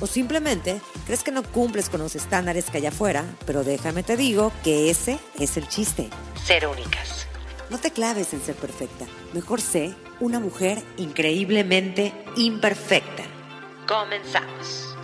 O 0.00 0.06
simplemente 0.06 0.80
crees 1.06 1.22
que 1.24 1.32
no 1.32 1.42
cumples 1.42 1.88
con 1.88 2.00
los 2.00 2.14
estándares 2.14 2.70
que 2.70 2.78
hay 2.78 2.86
afuera, 2.86 3.24
pero 3.46 3.64
déjame 3.64 4.02
te 4.02 4.16
digo 4.16 4.52
que 4.62 4.90
ese 4.90 5.18
es 5.38 5.56
el 5.56 5.66
chiste. 5.68 6.08
Ser 6.44 6.66
únicas. 6.66 7.26
No 7.70 7.78
te 7.78 7.90
claves 7.90 8.32
en 8.32 8.40
ser 8.40 8.54
perfecta. 8.54 9.06
Mejor 9.34 9.60
sé 9.60 9.94
una 10.20 10.40
mujer 10.40 10.82
increíblemente 10.96 12.12
imperfecta. 12.36 13.24
Comenzamos. 13.86 14.96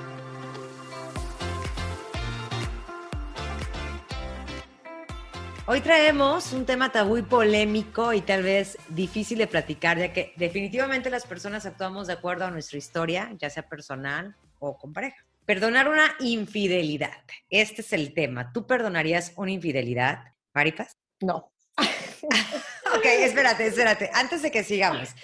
Hoy 5.67 5.81
traemos 5.81 6.53
un 6.53 6.67
tema 6.67 6.93
tabú 6.93 7.17
y 7.17 7.23
polémico 7.23 8.13
y 8.13 8.21
tal 8.21 8.43
vez 8.43 8.77
difícil 8.89 9.39
de 9.39 9.47
platicar, 9.47 9.99
ya 9.99 10.13
que 10.13 10.35
definitivamente 10.37 11.09
las 11.09 11.27
personas 11.27 11.65
actuamos 11.65 12.07
de 12.07 12.13
acuerdo 12.13 12.45
a 12.45 12.51
nuestra 12.51 12.77
historia, 12.77 13.33
ya 13.39 13.49
sea 13.49 13.67
personal 13.67 14.37
o 14.65 14.77
con 14.77 14.93
pareja. 14.93 15.25
Perdonar 15.45 15.89
una 15.89 16.15
infidelidad. 16.21 17.23
Este 17.51 17.83
es 17.83 17.93
el 17.93 18.15
tema. 18.15 18.53
¿Tú 18.53 18.67
perdonarías 18.67 19.33
una 19.37 19.51
infidelidad, 19.51 20.33
Maripas? 20.55 20.97
No. 21.21 21.53
ok, 21.77 23.05
espérate, 23.05 23.67
espérate. 23.67 24.11
Antes 24.15 24.43
de 24.43 24.51
que 24.51 24.65
sigamos, 24.65 25.15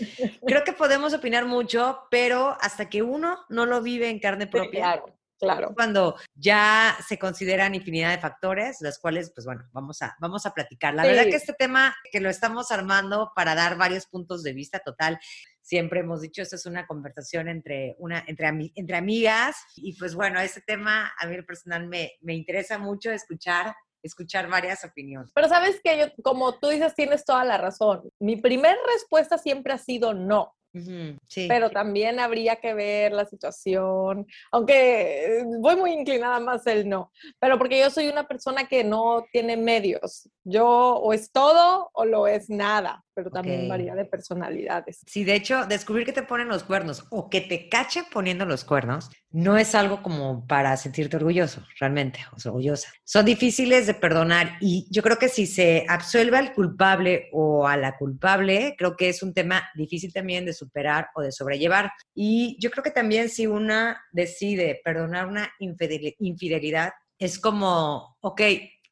creo 0.47 0.65
que 0.65 0.73
podemos 0.73 1.15
opinar 1.15 1.47
mucho, 1.47 2.01
pero 2.11 2.57
hasta 2.61 2.89
que 2.89 3.03
uno 3.03 3.39
no 3.49 3.67
lo 3.67 3.81
vive 3.81 4.11
en 4.11 4.19
carne 4.19 4.47
propia. 4.47 4.81
Claro. 4.81 5.20
Claro. 5.41 5.73
Cuando 5.75 6.17
ya 6.35 6.97
se 7.07 7.19
consideran 7.19 7.75
infinidad 7.75 8.11
de 8.11 8.19
factores, 8.19 8.79
los 8.81 8.99
cuales, 8.99 9.33
pues 9.35 9.47
bueno, 9.47 9.69
vamos 9.73 10.03
a, 10.03 10.15
vamos 10.21 10.45
a 10.45 10.53
platicar. 10.53 10.95
La 10.95 11.05
verdad 11.05 11.25
que 11.25 11.37
este 11.37 11.55
tema 11.55 11.95
que 12.13 12.21
lo 12.21 12.29
estamos 12.29 12.71
armando 12.71 13.33
para 13.35 13.55
dar 13.55 13.79
varios 13.79 14.07
puntos 14.07 14.43
de 14.43 14.53
vista 14.53 14.81
total, 14.81 15.19
siempre 15.63 16.01
hemos 16.01 16.21
dicho, 16.21 16.43
esto 16.43 16.57
es 16.57 16.67
una 16.67 16.87
conversación 16.87 17.49
entre, 17.49 17.97
una, 17.99 18.23
entre, 18.27 18.49
entre 18.75 18.97
amigas 18.97 19.57
y 19.77 19.97
pues 19.99 20.15
bueno, 20.15 20.41
este 20.41 20.61
tema 20.61 21.13
a 21.19 21.27
mí 21.27 21.41
personal 21.43 21.87
me, 21.87 22.13
me 22.21 22.35
interesa 22.35 22.79
mucho 22.79 23.11
escuchar 23.11 23.75
escuchar 24.03 24.49
varias 24.49 24.83
opiniones. 24.83 25.31
Pero 25.35 25.49
sabes 25.49 25.79
que 25.85 25.99
yo, 25.99 26.07
como 26.23 26.59
tú 26.59 26.69
dices, 26.69 26.95
tienes 26.95 27.25
toda 27.25 27.45
la 27.45 27.59
razón. 27.59 28.11
Mi 28.19 28.37
primera 28.37 28.79
respuesta 28.95 29.37
siempre 29.37 29.75
ha 29.75 29.79
sido 29.79 30.15
no 30.15 30.55
sí. 30.73 31.47
Pero 31.49 31.71
también 31.71 32.21
habría 32.21 32.57
que 32.57 32.75
ver 32.75 33.13
la 33.13 33.25
situación, 33.25 34.27
aunque 34.51 35.45
voy 35.61 35.77
muy 35.77 35.93
inclinada 35.93 36.41
más 36.41 36.67
el 36.67 36.89
no, 36.89 37.13
pero 37.39 37.59
porque 37.59 37.79
yo 37.79 37.91
soy 37.91 38.09
una 38.09 38.27
persona 38.27 38.67
que 38.69 38.85
no 38.85 39.25
tiene 39.33 39.57
medios. 39.57 40.29
Yo 40.45 40.67
o 40.69 41.13
es 41.13 41.33
todo 41.33 41.91
o 41.93 42.05
lo 42.05 42.27
es 42.27 42.49
nada, 42.49 43.05
pero 43.15 43.31
también 43.31 43.69
varía 43.69 43.95
de 43.95 44.05
personalidades. 44.05 45.03
Sí, 45.07 45.25
de 45.25 45.35
hecho, 45.35 45.67
descubrir 45.67 46.07
que 46.07 46.13
te 46.13 46.23
ponen 46.23 46.49
los 46.49 46.65
cuernos 46.65 47.07
o 47.11 47.29
que 47.29 47.41
te 47.41 47.69
cachen 47.69 48.05
poniendo 48.13 48.47
los 48.47 48.65
cuernos 48.65 49.11
no 49.31 49.57
es 49.57 49.75
algo 49.75 50.03
como 50.03 50.47
para 50.47 50.77
sentirte 50.77 51.17
orgulloso, 51.17 51.65
realmente, 51.79 52.21
o 52.33 52.49
orgullosa. 52.49 52.93
Son 53.05 53.25
difíciles 53.25 53.87
de 53.87 53.95
perdonar 53.95 54.57
y 54.61 54.87
yo 54.91 55.03
creo 55.03 55.19
que 55.19 55.29
si 55.29 55.47
se 55.47 55.85
absuelve 55.89 56.37
al 56.37 56.53
culpable 56.53 57.29
o 57.33 57.67
a 57.67 57.77
la 57.77 57.97
culpable, 57.97 58.75
creo 58.77 58.97
que 58.97 59.09
es 59.09 59.23
un 59.23 59.35
tema 59.35 59.69
difícil 59.75 60.13
también 60.13 60.45
de 60.45 60.53
superar 60.53 61.09
o 61.15 61.23
de 61.23 61.33
sobrellevar. 61.33 61.93
Y 62.15 62.57
yo 62.61 62.71
creo 62.71 62.83
que 62.83 62.91
también 62.91 63.29
si 63.29 63.47
una 63.47 64.03
decide 64.13 64.81
perdonar 64.85 65.27
una 65.27 65.53
infidelidad, 65.59 66.93
es 67.19 67.39
como, 67.39 68.17
ok, 68.21 68.41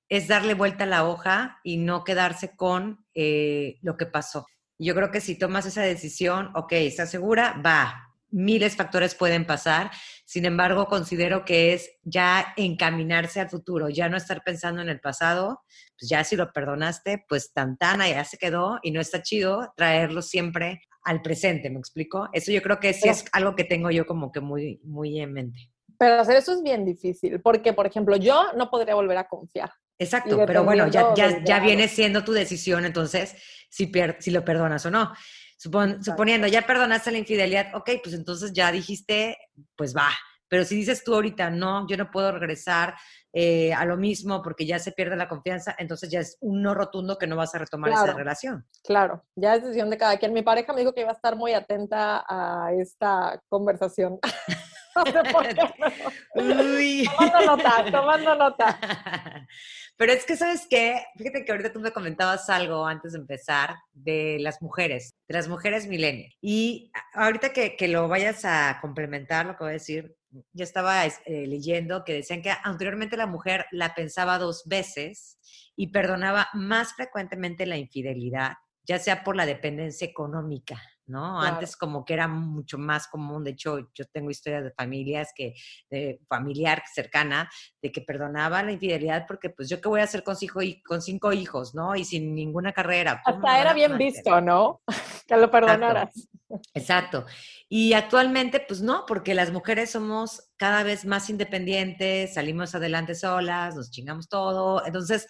es 0.08 0.28
darle 0.28 0.54
vuelta 0.54 0.84
a 0.84 0.86
la 0.86 1.06
hoja 1.06 1.60
y 1.62 1.76
no 1.76 2.04
quedarse 2.04 2.56
con 2.56 3.04
eh, 3.20 3.78
lo 3.82 3.96
que 3.96 4.06
pasó. 4.06 4.46
Yo 4.78 4.94
creo 4.94 5.10
que 5.10 5.20
si 5.20 5.36
tomas 5.36 5.66
esa 5.66 5.82
decisión, 5.82 6.52
ok, 6.54 6.70
¿estás 6.74 7.10
segura? 7.10 7.60
Va, 7.66 8.14
miles 8.30 8.72
de 8.72 8.76
factores 8.76 9.16
pueden 9.16 9.44
pasar. 9.44 9.90
Sin 10.24 10.44
embargo, 10.44 10.86
considero 10.86 11.44
que 11.44 11.74
es 11.74 11.90
ya 12.04 12.54
encaminarse 12.56 13.40
al 13.40 13.50
futuro, 13.50 13.88
ya 13.88 14.08
no 14.08 14.16
estar 14.16 14.44
pensando 14.44 14.82
en 14.82 14.88
el 14.88 15.00
pasado. 15.00 15.62
Pues 15.98 16.08
ya 16.08 16.22
si 16.22 16.36
lo 16.36 16.52
perdonaste, 16.52 17.24
pues 17.28 17.52
tantana 17.52 18.08
ya 18.08 18.24
se 18.24 18.38
quedó 18.38 18.78
y 18.82 18.92
no 18.92 19.00
está 19.00 19.20
chido 19.20 19.72
traerlo 19.76 20.22
siempre 20.22 20.82
al 21.02 21.20
presente, 21.20 21.70
¿me 21.70 21.80
explico? 21.80 22.28
Eso 22.32 22.52
yo 22.52 22.62
creo 22.62 22.78
que 22.78 22.92
sí 22.92 23.08
es 23.08 23.24
algo 23.32 23.56
que 23.56 23.64
tengo 23.64 23.90
yo 23.90 24.06
como 24.06 24.30
que 24.30 24.40
muy, 24.40 24.80
muy 24.84 25.18
en 25.18 25.32
mente. 25.32 25.72
Pero 25.98 26.20
hacer 26.20 26.36
eso 26.36 26.52
es 26.52 26.62
bien 26.62 26.84
difícil, 26.84 27.40
porque, 27.40 27.72
por 27.72 27.86
ejemplo, 27.86 28.16
yo 28.16 28.52
no 28.56 28.70
podría 28.70 28.94
volver 28.94 29.18
a 29.18 29.26
confiar. 29.26 29.72
Exacto, 29.98 30.44
pero 30.46 30.64
bueno, 30.64 30.88
ya, 30.88 31.12
ya, 31.14 31.42
ya 31.44 31.60
viene 31.60 31.88
siendo 31.88 32.22
tu 32.22 32.32
decisión, 32.32 32.84
entonces, 32.84 33.34
si, 33.68 33.90
si 34.20 34.30
lo 34.30 34.44
perdonas 34.44 34.86
o 34.86 34.90
no 34.90 35.12
suponiendo, 35.58 36.46
ya 36.46 36.66
perdonaste 36.66 37.10
la 37.10 37.18
infidelidad, 37.18 37.74
ok, 37.74 37.90
pues 38.02 38.14
entonces 38.14 38.52
ya 38.52 38.70
dijiste, 38.70 39.36
pues 39.76 39.94
va. 39.94 40.08
Pero 40.48 40.64
si 40.64 40.76
dices 40.76 41.04
tú 41.04 41.14
ahorita, 41.14 41.50
no, 41.50 41.86
yo 41.86 41.98
no 41.98 42.10
puedo 42.10 42.32
regresar 42.32 42.94
eh, 43.34 43.74
a 43.74 43.84
lo 43.84 43.98
mismo 43.98 44.40
porque 44.40 44.64
ya 44.64 44.78
se 44.78 44.92
pierde 44.92 45.14
la 45.14 45.28
confianza, 45.28 45.74
entonces 45.78 46.08
ya 46.10 46.20
es 46.20 46.38
un 46.40 46.62
no 46.62 46.74
rotundo 46.74 47.18
que 47.18 47.26
no 47.26 47.36
vas 47.36 47.54
a 47.54 47.58
retomar 47.58 47.90
esa 47.90 48.14
relación. 48.14 48.66
Claro, 48.82 49.26
ya 49.36 49.56
es 49.56 49.62
decisión 49.62 49.90
de 49.90 49.98
cada 49.98 50.16
quien. 50.16 50.32
Mi 50.32 50.42
pareja 50.42 50.72
me 50.72 50.80
dijo 50.80 50.94
que 50.94 51.02
iba 51.02 51.10
a 51.10 51.14
estar 51.14 51.36
muy 51.36 51.52
atenta 51.52 52.24
a 52.26 52.72
esta 52.72 53.42
conversación. 53.48 54.18
Uy. 56.34 57.08
Tomando 57.18 57.46
nota, 57.46 57.90
tomando 57.90 58.34
nota. 58.34 58.78
Pero 59.96 60.12
es 60.12 60.24
que, 60.24 60.36
¿sabes 60.36 60.66
qué? 60.70 61.04
Fíjate 61.16 61.44
que 61.44 61.50
ahorita 61.50 61.72
tú 61.72 61.80
me 61.80 61.90
comentabas 61.90 62.48
algo 62.50 62.86
antes 62.86 63.12
de 63.12 63.18
empezar 63.18 63.74
de 63.92 64.38
las 64.40 64.62
mujeres, 64.62 65.10
de 65.26 65.34
las 65.34 65.48
mujeres 65.48 65.88
millennials. 65.88 66.34
Y 66.40 66.92
ahorita 67.14 67.52
que, 67.52 67.74
que 67.76 67.88
lo 67.88 68.06
vayas 68.06 68.44
a 68.44 68.78
complementar, 68.80 69.46
lo 69.46 69.56
que 69.56 69.64
voy 69.64 69.70
a 69.70 69.72
decir, 69.72 70.16
yo 70.52 70.62
estaba 70.62 71.04
eh, 71.04 71.46
leyendo 71.46 72.04
que 72.04 72.14
decían 72.14 72.42
que 72.42 72.52
anteriormente 72.62 73.16
la 73.16 73.26
mujer 73.26 73.66
la 73.72 73.94
pensaba 73.94 74.38
dos 74.38 74.62
veces 74.66 75.38
y 75.74 75.88
perdonaba 75.88 76.48
más 76.54 76.94
frecuentemente 76.94 77.66
la 77.66 77.76
infidelidad, 77.76 78.52
ya 78.84 79.00
sea 79.00 79.24
por 79.24 79.34
la 79.34 79.46
dependencia 79.46 80.06
económica 80.06 80.80
¿no? 81.08 81.40
Antes 81.40 81.76
como 81.76 82.04
que 82.04 82.14
era 82.14 82.28
mucho 82.28 82.78
más 82.78 83.08
común, 83.08 83.44
de 83.44 83.50
hecho 83.50 83.90
yo 83.94 84.04
tengo 84.12 84.30
historias 84.30 84.64
de 84.64 84.70
familias 84.72 85.32
que, 85.34 85.54
de 85.90 86.20
familiar 86.28 86.82
cercana, 86.92 87.50
de 87.82 87.90
que 87.90 88.00
perdonaba 88.00 88.62
la 88.62 88.72
infidelidad 88.72 89.26
porque 89.26 89.50
pues 89.50 89.68
yo 89.68 89.80
qué 89.80 89.88
voy 89.88 90.00
a 90.00 90.04
hacer 90.04 90.22
con, 90.22 90.36
hijo, 90.40 90.60
con 90.86 91.02
cinco 91.02 91.32
hijos, 91.32 91.74
¿no? 91.74 91.96
Y 91.96 92.04
sin 92.04 92.34
ninguna 92.34 92.72
carrera. 92.72 93.22
Hasta 93.24 93.60
era 93.60 93.72
bien 93.72 93.96
visto, 93.98 94.40
¿no? 94.40 94.82
que 95.26 95.36
lo 95.36 95.50
perdonaras. 95.50 96.28
Exacto. 96.74 97.26
Y 97.68 97.92
actualmente 97.92 98.60
pues 98.60 98.80
no, 98.80 99.04
porque 99.06 99.34
las 99.34 99.52
mujeres 99.52 99.90
somos 99.90 100.50
cada 100.56 100.82
vez 100.82 101.04
más 101.04 101.28
independientes, 101.30 102.34
salimos 102.34 102.74
adelante 102.74 103.14
solas, 103.14 103.74
nos 103.74 103.90
chingamos 103.90 104.28
todo, 104.28 104.84
entonces 104.86 105.26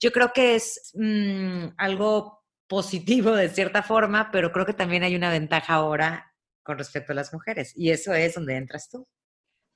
yo 0.00 0.12
creo 0.12 0.32
que 0.32 0.54
es 0.54 0.92
mm, 0.94 1.74
algo 1.76 2.38
positivo 2.68 3.32
de 3.32 3.48
cierta 3.48 3.82
forma, 3.82 4.30
pero 4.30 4.52
creo 4.52 4.66
que 4.66 4.74
también 4.74 5.02
hay 5.02 5.16
una 5.16 5.30
ventaja 5.30 5.74
ahora 5.74 6.32
con 6.62 6.78
respecto 6.78 7.12
a 7.12 7.16
las 7.16 7.32
mujeres 7.32 7.72
y 7.74 7.90
eso 7.90 8.12
es 8.12 8.34
donde 8.34 8.56
entras 8.56 8.88
tú. 8.90 9.06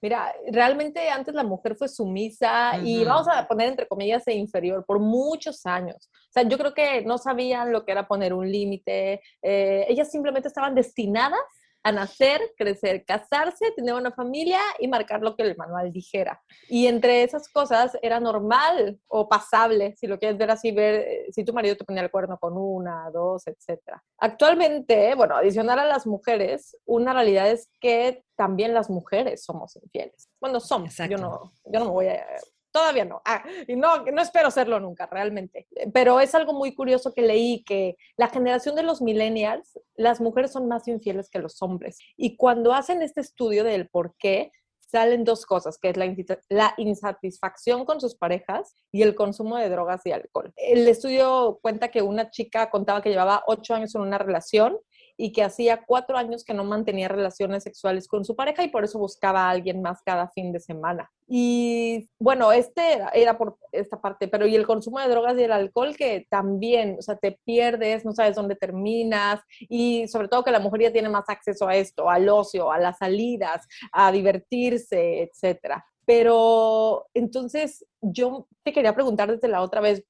Mira, 0.03 0.35
realmente 0.51 1.09
antes 1.11 1.33
la 1.33 1.45
mujer 1.45 1.77
fue 1.77 1.89
sumisa 1.89 2.77
y 2.83 3.05
vamos 3.05 3.29
a 3.29 3.47
poner 3.47 3.69
entre 3.69 3.87
comillas 3.87 4.27
e 4.27 4.35
inferior 4.35 4.85
por 4.85 4.99
muchos 4.99 5.65
años. 5.65 6.11
O 6.13 6.33
sea, 6.33 6.43
yo 6.43 6.59
creo 6.59 6.75
que 6.75 7.03
no 7.03 7.19
sabían 7.19 7.71
lo 7.71 7.85
que 7.85 7.93
era 7.93 8.09
poner 8.09 8.35
un 8.35 8.51
límite. 8.51 9.23
Eh, 9.41 9.87
ellas 9.89 10.11
simplemente 10.11 10.49
estaban 10.49 10.75
destinadas 10.75 11.39
a 11.83 11.93
nacer, 11.93 12.41
crecer, 12.57 13.05
casarse, 13.05 13.73
tener 13.73 13.95
una 13.95 14.13
familia 14.13 14.61
y 14.79 14.89
marcar 14.89 15.21
lo 15.21 15.37
que 15.37 15.43
el 15.43 15.57
manual 15.57 15.93
dijera. 15.93 16.41
Y 16.69 16.87
entre 16.87 17.23
esas 17.23 17.49
cosas 17.49 17.97
era 18.03 18.21
normal 18.21 18.99
o 19.09 19.29
pasable, 19.29 19.95
si 19.97 20.07
lo 20.07 20.19
quieres 20.19 20.39
ver 20.39 20.51
así, 20.51 20.73
ver 20.73 20.95
eh, 20.95 21.27
si 21.33 21.45
tu 21.45 21.53
marido 21.53 21.77
te 21.77 21.85
ponía 21.85 22.03
el 22.03 22.11
cuerno 22.11 22.39
con 22.39 22.57
una, 22.57 23.11
dos, 23.13 23.45
etc. 23.47 23.81
Actualmente, 24.19 25.15
bueno, 25.15 25.37
adicional 25.37 25.79
a 25.79 25.87
las 25.87 26.07
mujeres, 26.07 26.77
una 26.85 27.13
realidad 27.13 27.51
es 27.51 27.69
que 27.81 28.25
también 28.37 28.75
las 28.75 28.89
mujeres 28.89 29.45
somos 29.45 29.77
infieles. 29.77 30.29
Bueno, 30.41 30.61
somos. 30.61 30.97
Yo 31.09 31.19
no, 31.19 31.53
yo 31.65 31.79
no 31.79 31.87
me 31.87 31.91
voy 31.91 32.07
a 32.09 32.27
Todavía 32.73 33.05
no. 33.05 33.21
Ah, 33.27 33.45
y 33.69 33.77
no, 33.77 34.05
no 34.05 34.23
espero 34.23 34.51
serlo 34.51 34.81
nunca, 34.81 35.07
realmente. 35.07 35.69
Pero 35.93 36.21
es 36.21 36.35
algo 36.35 36.55
muy 36.55 36.75
curioso 36.75 37.13
que 37.13 37.21
leí 37.21 37.63
que 37.65 37.97
la 38.17 38.29
generación 38.29 38.75
de 38.75 38.83
los 38.83 39.03
millennials, 39.03 39.79
las 39.95 40.21
mujeres 40.21 40.53
son 40.53 40.69
más 40.69 40.89
infieles 40.89 41.29
que 41.29 41.39
los 41.39 41.61
hombres. 41.61 41.99
Y 42.17 42.37
cuando 42.37 42.73
hacen 42.73 43.03
este 43.03 43.21
estudio 43.21 43.63
del 43.63 43.89
por 43.89 44.17
qué, 44.17 44.51
salen 44.93 45.25
dos 45.25 45.47
cosas, 45.47 45.79
que 45.79 45.89
es 45.89 45.97
la, 45.97 46.15
la, 46.51 46.75
insatisfacción 46.77 47.87
con 47.87 48.01
sus 48.01 48.15
parejas 48.15 48.77
y 48.91 49.03
el 49.03 49.15
consumo 49.15 49.57
de 49.57 49.71
drogas 49.71 50.03
y 50.05 50.13
alcohol. 50.13 50.53
El 50.57 50.87
estudio 50.87 51.59
cuenta 51.63 51.89
que 51.89 52.03
una 52.03 52.31
chica 52.31 52.69
contaba 52.71 53.01
que 53.01 53.09
llevaba 53.09 53.43
ocho 53.47 53.75
años 53.75 53.95
en 53.95 54.03
una 54.03 54.19
relación 54.19 54.79
y 55.23 55.31
que 55.31 55.45
hacía 55.45 55.85
cuatro 55.87 56.19
años 56.19 56.43
que 56.43 56.53
no 56.53 56.65
mantenía 56.65 57.07
relaciones 57.07 57.63
sexuales 57.63 58.09
con 58.09 58.25
su 58.25 58.35
pareja 58.35 58.65
y 58.65 58.71
por 58.71 58.83
eso 58.83 58.99
buscaba 58.99 59.45
a 59.45 59.51
alguien 59.51 59.81
más 59.81 60.03
cada 60.05 60.29
fin 60.31 60.51
de 60.51 60.59
semana. 60.59 61.13
Y 61.29 62.11
bueno, 62.19 62.51
este 62.51 62.99
era, 63.15 63.39
por 63.39 63.57
esta 63.71 64.01
parte, 64.01 64.27
pero 64.27 64.49
y 64.49 64.57
el 64.57 64.67
consumo 64.67 64.99
de 64.99 65.09
drogas 65.09 65.39
y 65.39 65.45
el 65.45 65.53
alcohol 65.53 65.95
que 65.97 66.27
también, 66.29 66.97
o 66.99 67.03
sea, 67.03 67.15
te 67.15 67.39
pierdes, 67.45 68.05
no 68.05 68.11
sabes 68.11 68.35
dónde 68.35 68.57
terminas 68.57 69.41
y 69.61 70.09
sobre 70.09 70.27
todo 70.27 70.43
que 70.43 70.51
la 70.51 70.59
mujer 70.59 70.83
ya 70.83 70.93
tiene 70.93 71.09
más 71.09 71.29
acceso 71.29 71.69
a 71.69 71.77
esto, 71.77 72.11
al 72.11 72.29
ocio, 72.29 72.73
a 72.73 72.81
las 72.81 72.99
salidas, 72.99 73.65
a 73.93 74.11
divertirse, 74.11 75.23
etcétera. 75.23 75.87
Pero 76.15 77.09
entonces 77.15 77.87
yo 78.03 78.47
te 78.63 78.75
quería 78.75 78.95
preguntar 78.95 79.33
desde 79.33 79.49
la 79.49 79.63
otra 79.63 79.81
vez, 79.81 80.05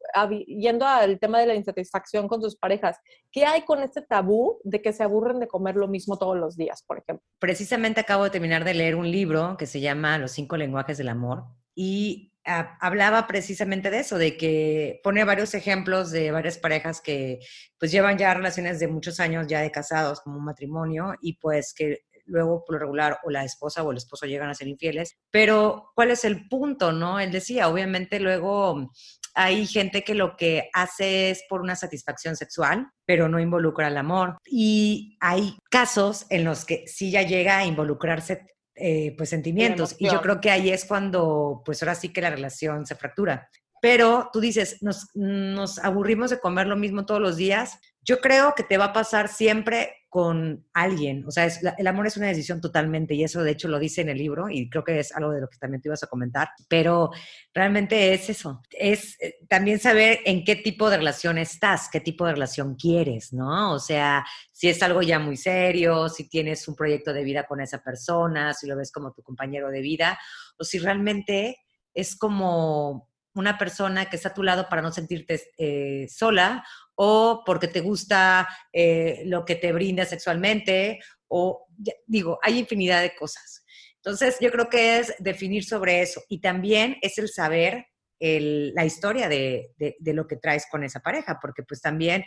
yendo 0.49 0.85
al 0.85 1.21
tema 1.21 1.39
de 1.39 1.47
la 1.47 1.55
insatisfacción 1.55 2.27
con 2.27 2.43
sus 2.43 2.57
parejas, 2.57 2.99
¿qué 3.31 3.45
hay 3.45 3.63
con 3.63 3.81
este 3.85 4.03
tabú 4.03 4.59
de 4.65 4.83
que 4.83 4.93
se 4.93 5.05
aburren 5.05 5.39
de 5.39 5.47
comer 5.47 5.77
lo 5.77 5.87
mismo 5.87 6.19
todos 6.19 6.37
los 6.37 6.57
días, 6.57 6.83
por 6.83 6.99
ejemplo? 6.99 7.25
Precisamente 7.39 8.01
acabo 8.01 8.25
de 8.25 8.31
terminar 8.31 8.65
de 8.65 8.75
leer 8.75 8.97
un 8.97 9.09
libro 9.09 9.57
que 9.57 9.67
se 9.67 9.81
llama 9.81 10.19
Los 10.19 10.33
cinco 10.33 10.57
lenguajes 10.57 10.99
del 10.99 11.09
amor 11.09 11.45
y 11.73 12.33
hablaba 12.45 13.29
precisamente 13.29 13.89
de 13.89 14.01
eso, 14.01 14.19
de 14.19 14.37
que 14.37 15.01
pone 15.05 15.23
varios 15.23 15.55
ejemplos 15.55 16.11
de 16.11 16.33
varias 16.33 16.59
parejas 16.59 17.01
que 17.01 17.39
pues 17.79 17.93
llevan 17.93 18.19
ya 18.19 18.35
relaciones 18.35 18.81
de 18.81 18.89
muchos 18.89 19.21
años 19.21 19.47
ya 19.47 19.61
de 19.61 19.71
casados 19.71 20.21
como 20.21 20.39
un 20.39 20.47
matrimonio 20.47 21.15
y 21.21 21.35
pues 21.35 21.73
que 21.73 22.01
luego 22.33 22.65
por 22.65 22.75
lo 22.75 22.81
regular 22.81 23.19
o 23.25 23.31
la 23.31 23.45
esposa 23.45 23.83
o 23.83 23.91
el 23.91 23.99
esposo 23.99 24.27
llegan 24.27 24.49
a 24.49 24.55
ser 24.55 24.69
infieles, 24.69 25.17
pero 25.31 25.93
¿cuál 25.95 26.11
es 26.11 26.25
el 26.25 26.49
punto, 26.49 26.93
no? 26.93 27.21
Él 27.21 27.31
decía, 27.31 27.69
obviamente 27.69 28.19
luego 28.19 28.91
hay 29.35 29.67
gente 29.67 30.03
que 30.03 30.15
lo 30.15 30.37
que 30.37 30.69
hace 30.73 31.31
es 31.31 31.45
por 31.49 31.61
una 31.61 31.77
satisfacción 31.77 32.37
sexual, 32.37 32.89
pero 33.07 33.29
no 33.29 33.41
involucra 33.41 33.89
el 33.89 33.97
amor. 33.97 34.39
Y 34.45 35.17
hay 35.21 35.57
casos 35.71 36.27
en 36.31 36.45
los 36.45 36.65
que 36.65 36.85
sí 36.87 37.11
ya 37.11 37.23
llega 37.23 37.59
a 37.59 37.67
involucrarse 37.67 38.47
eh, 38.75 39.15
pues 39.17 39.31
sentimientos. 39.31 39.97
Y 39.99 40.11
yo 40.11 40.21
creo 40.21 40.41
que 40.41 40.51
ahí 40.51 40.71
es 40.71 40.85
cuando, 40.85 41.63
pues 41.65 41.83
ahora 41.83 41.95
sí 41.95 42.11
que 42.11 42.21
la 42.21 42.31
relación 42.31 42.87
se 42.87 42.95
fractura. 42.95 43.49
Pero 43.81 44.31
tú 44.33 44.41
dices, 44.41 44.79
nos, 44.83 45.09
nos 45.15 45.79
aburrimos 45.79 46.31
de 46.31 46.39
comer 46.39 46.67
lo 46.67 46.77
mismo 46.77 47.05
todos 47.05 47.21
los 47.21 47.37
días. 47.37 47.79
Yo 48.03 48.21
creo 48.21 48.55
que 48.55 48.63
te 48.63 48.79
va 48.79 48.87
a 48.87 48.93
pasar 48.93 49.29
siempre 49.29 49.97
con 50.13 50.67
alguien. 50.75 51.25
O 51.27 51.31
sea, 51.31 51.49
el 51.79 51.87
amor 51.87 52.07
es 52.07 52.19
una 52.19 52.27
decisión 52.27 52.61
totalmente, 52.61 53.15
y 53.15 53.25
eso 53.25 53.43
de 53.43 53.53
hecho 53.53 53.67
lo 53.67 53.79
dice 53.79 54.03
en 54.03 54.11
el 54.11 54.19
libro, 54.19 54.51
y 54.51 54.69
creo 54.69 54.85
que 54.85 54.99
es 54.99 55.11
algo 55.17 55.31
de 55.31 55.41
lo 55.41 55.49
que 55.49 55.57
también 55.57 55.81
te 55.81 55.89
ibas 55.89 56.03
a 56.03 56.07
comentar, 56.07 56.51
pero 56.69 57.11
realmente 57.55 58.13
es 58.13 58.29
eso, 58.29 58.61
es 58.71 59.17
eh, 59.23 59.37
también 59.49 59.79
saber 59.79 60.21
en 60.27 60.45
qué 60.45 60.57
tipo 60.57 60.91
de 60.91 60.99
relación 60.99 61.39
estás, 61.39 61.89
qué 61.91 61.99
tipo 61.99 62.27
de 62.27 62.33
relación 62.33 62.75
quieres, 62.75 63.33
¿no? 63.33 63.73
O 63.73 63.79
sea, 63.79 64.23
si 64.53 64.69
es 64.69 64.83
algo 64.83 65.01
ya 65.01 65.19
muy 65.19 65.39
serio, 65.39 66.11
si 66.11 66.29
tienes 66.29 66.69
un 66.69 66.77
proyecto 66.77 67.15
de 67.15 67.25
vida 67.25 67.47
con 67.47 67.63
esa 67.63 67.83
persona, 67.83 68.53
si 68.53 68.67
lo 68.67 68.77
ves 68.77 68.93
como 68.93 69.15
tu 69.15 69.23
compañero 69.23 69.71
de 69.71 69.81
vida, 69.81 70.19
o 70.59 70.65
si 70.65 70.79
realmente 70.79 71.57
es 71.95 72.17
como 72.17 73.09
una 73.35 73.57
persona 73.57 74.11
que 74.11 74.17
está 74.17 74.29
a 74.29 74.35
tu 74.35 74.43
lado 74.43 74.69
para 74.69 74.83
no 74.83 74.93
sentirte 74.93 75.41
eh, 75.57 76.07
sola 76.11 76.65
o 76.95 77.43
porque 77.45 77.69
te 77.69 77.81
gusta 77.81 78.49
eh, 78.73 79.23
lo 79.27 79.45
que 79.45 79.57
te 79.57 79.73
brinda 79.73 80.05
sexualmente, 80.05 81.01
o 81.29 81.67
digo, 82.07 82.39
hay 82.43 82.59
infinidad 82.59 83.03
de 83.03 83.15
cosas. 83.15 83.65
Entonces, 83.97 84.37
yo 84.41 84.51
creo 84.51 84.69
que 84.69 84.99
es 84.99 85.15
definir 85.21 85.65
sobre 85.65 86.03
eso 86.03 86.23
y 86.29 86.41
también 86.41 86.97
es 87.03 87.19
el 87.19 87.29
saber 87.29 87.87
la 88.21 88.85
historia 88.85 89.29
de, 89.29 89.75
lo 90.01 90.27
que 90.27 90.37
traes 90.37 90.67
con 90.71 90.85
esa 90.85 91.01
pareja, 91.01 91.39
porque 91.41 91.63
pues 91.63 91.81
también 91.81 92.25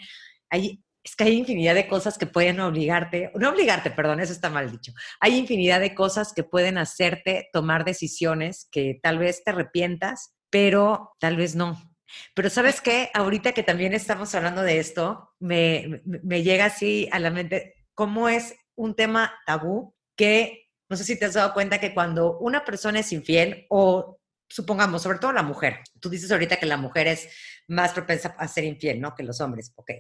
hay, 0.50 0.84
es 1.04 1.16
que 1.16 1.26
hay 1.26 1.38
infinidad 1.38 1.76
de 1.76 1.88
cosas 1.88 2.18
que 2.18 2.26
pueden 2.26 2.60
obligarte, 2.60 3.32
no 3.36 3.50
obligarte, 3.50 3.92
perdón, 3.92 4.20
eso 4.20 4.34
está 4.34 4.50
mal 4.50 4.72
dicho. 4.72 4.92
Hay 5.22 5.38
infinidad 5.38 5.80
de 5.80 5.96
cosas 5.96 6.34
que 6.34 6.44
pueden 6.44 6.78
hacerte 6.78 7.50
tomar 7.54 7.86
decisiones 7.86 8.68
que 8.72 9.00
tal 9.02 9.20
vez 9.20 9.44
te 9.44 9.52
arrepientas, 9.52 10.36
pero 10.50 11.16
tal 11.20 11.38
vez 11.38 11.56
no. 11.56 11.95
Pero 12.34 12.50
sabes 12.50 12.82
qué, 12.82 13.10
ahorita 13.14 13.54
que 13.54 13.64
también 13.64 13.94
estamos 13.94 14.34
hablando 14.36 14.62
de 14.62 14.80
esto, 14.80 15.32
me, 15.40 16.02
llega 16.44 16.66
así 16.66 17.10
a 17.12 17.20
la 17.20 17.32
mente 17.32 17.76
cómo 17.94 18.30
es 18.30 18.56
un 18.76 18.96
tema 18.96 19.34
tabú 19.46 19.96
que 20.16 20.70
no 20.90 20.98
sé 20.98 21.04
si 21.04 21.18
te 21.18 21.26
has 21.26 21.34
dado 21.34 21.54
cuenta 21.54 21.80
que 21.80 21.94
cuando 21.94 22.38
una 22.38 22.64
persona 22.64 23.00
es 23.00 23.12
infiel 23.12 23.66
o 23.70 24.20
supongamos, 24.48 25.02
sobre 25.02 25.18
todo 25.18 25.32
la 25.32 25.44
mujer, 25.44 25.80
tú 26.00 26.10
dices 26.10 26.32
ahorita 26.32 26.58
que 26.58 26.68
la 26.68 26.78
mujer 26.78 27.08
es 27.08 27.28
más 27.68 27.94
propensa 27.94 28.36
a 28.38 28.48
ser 28.48 28.64
infiel, 28.66 29.02
¿no? 29.02 29.16
Que 29.16 29.24
los 29.24 29.42
hombres, 29.42 29.74
ok. 29.76 29.92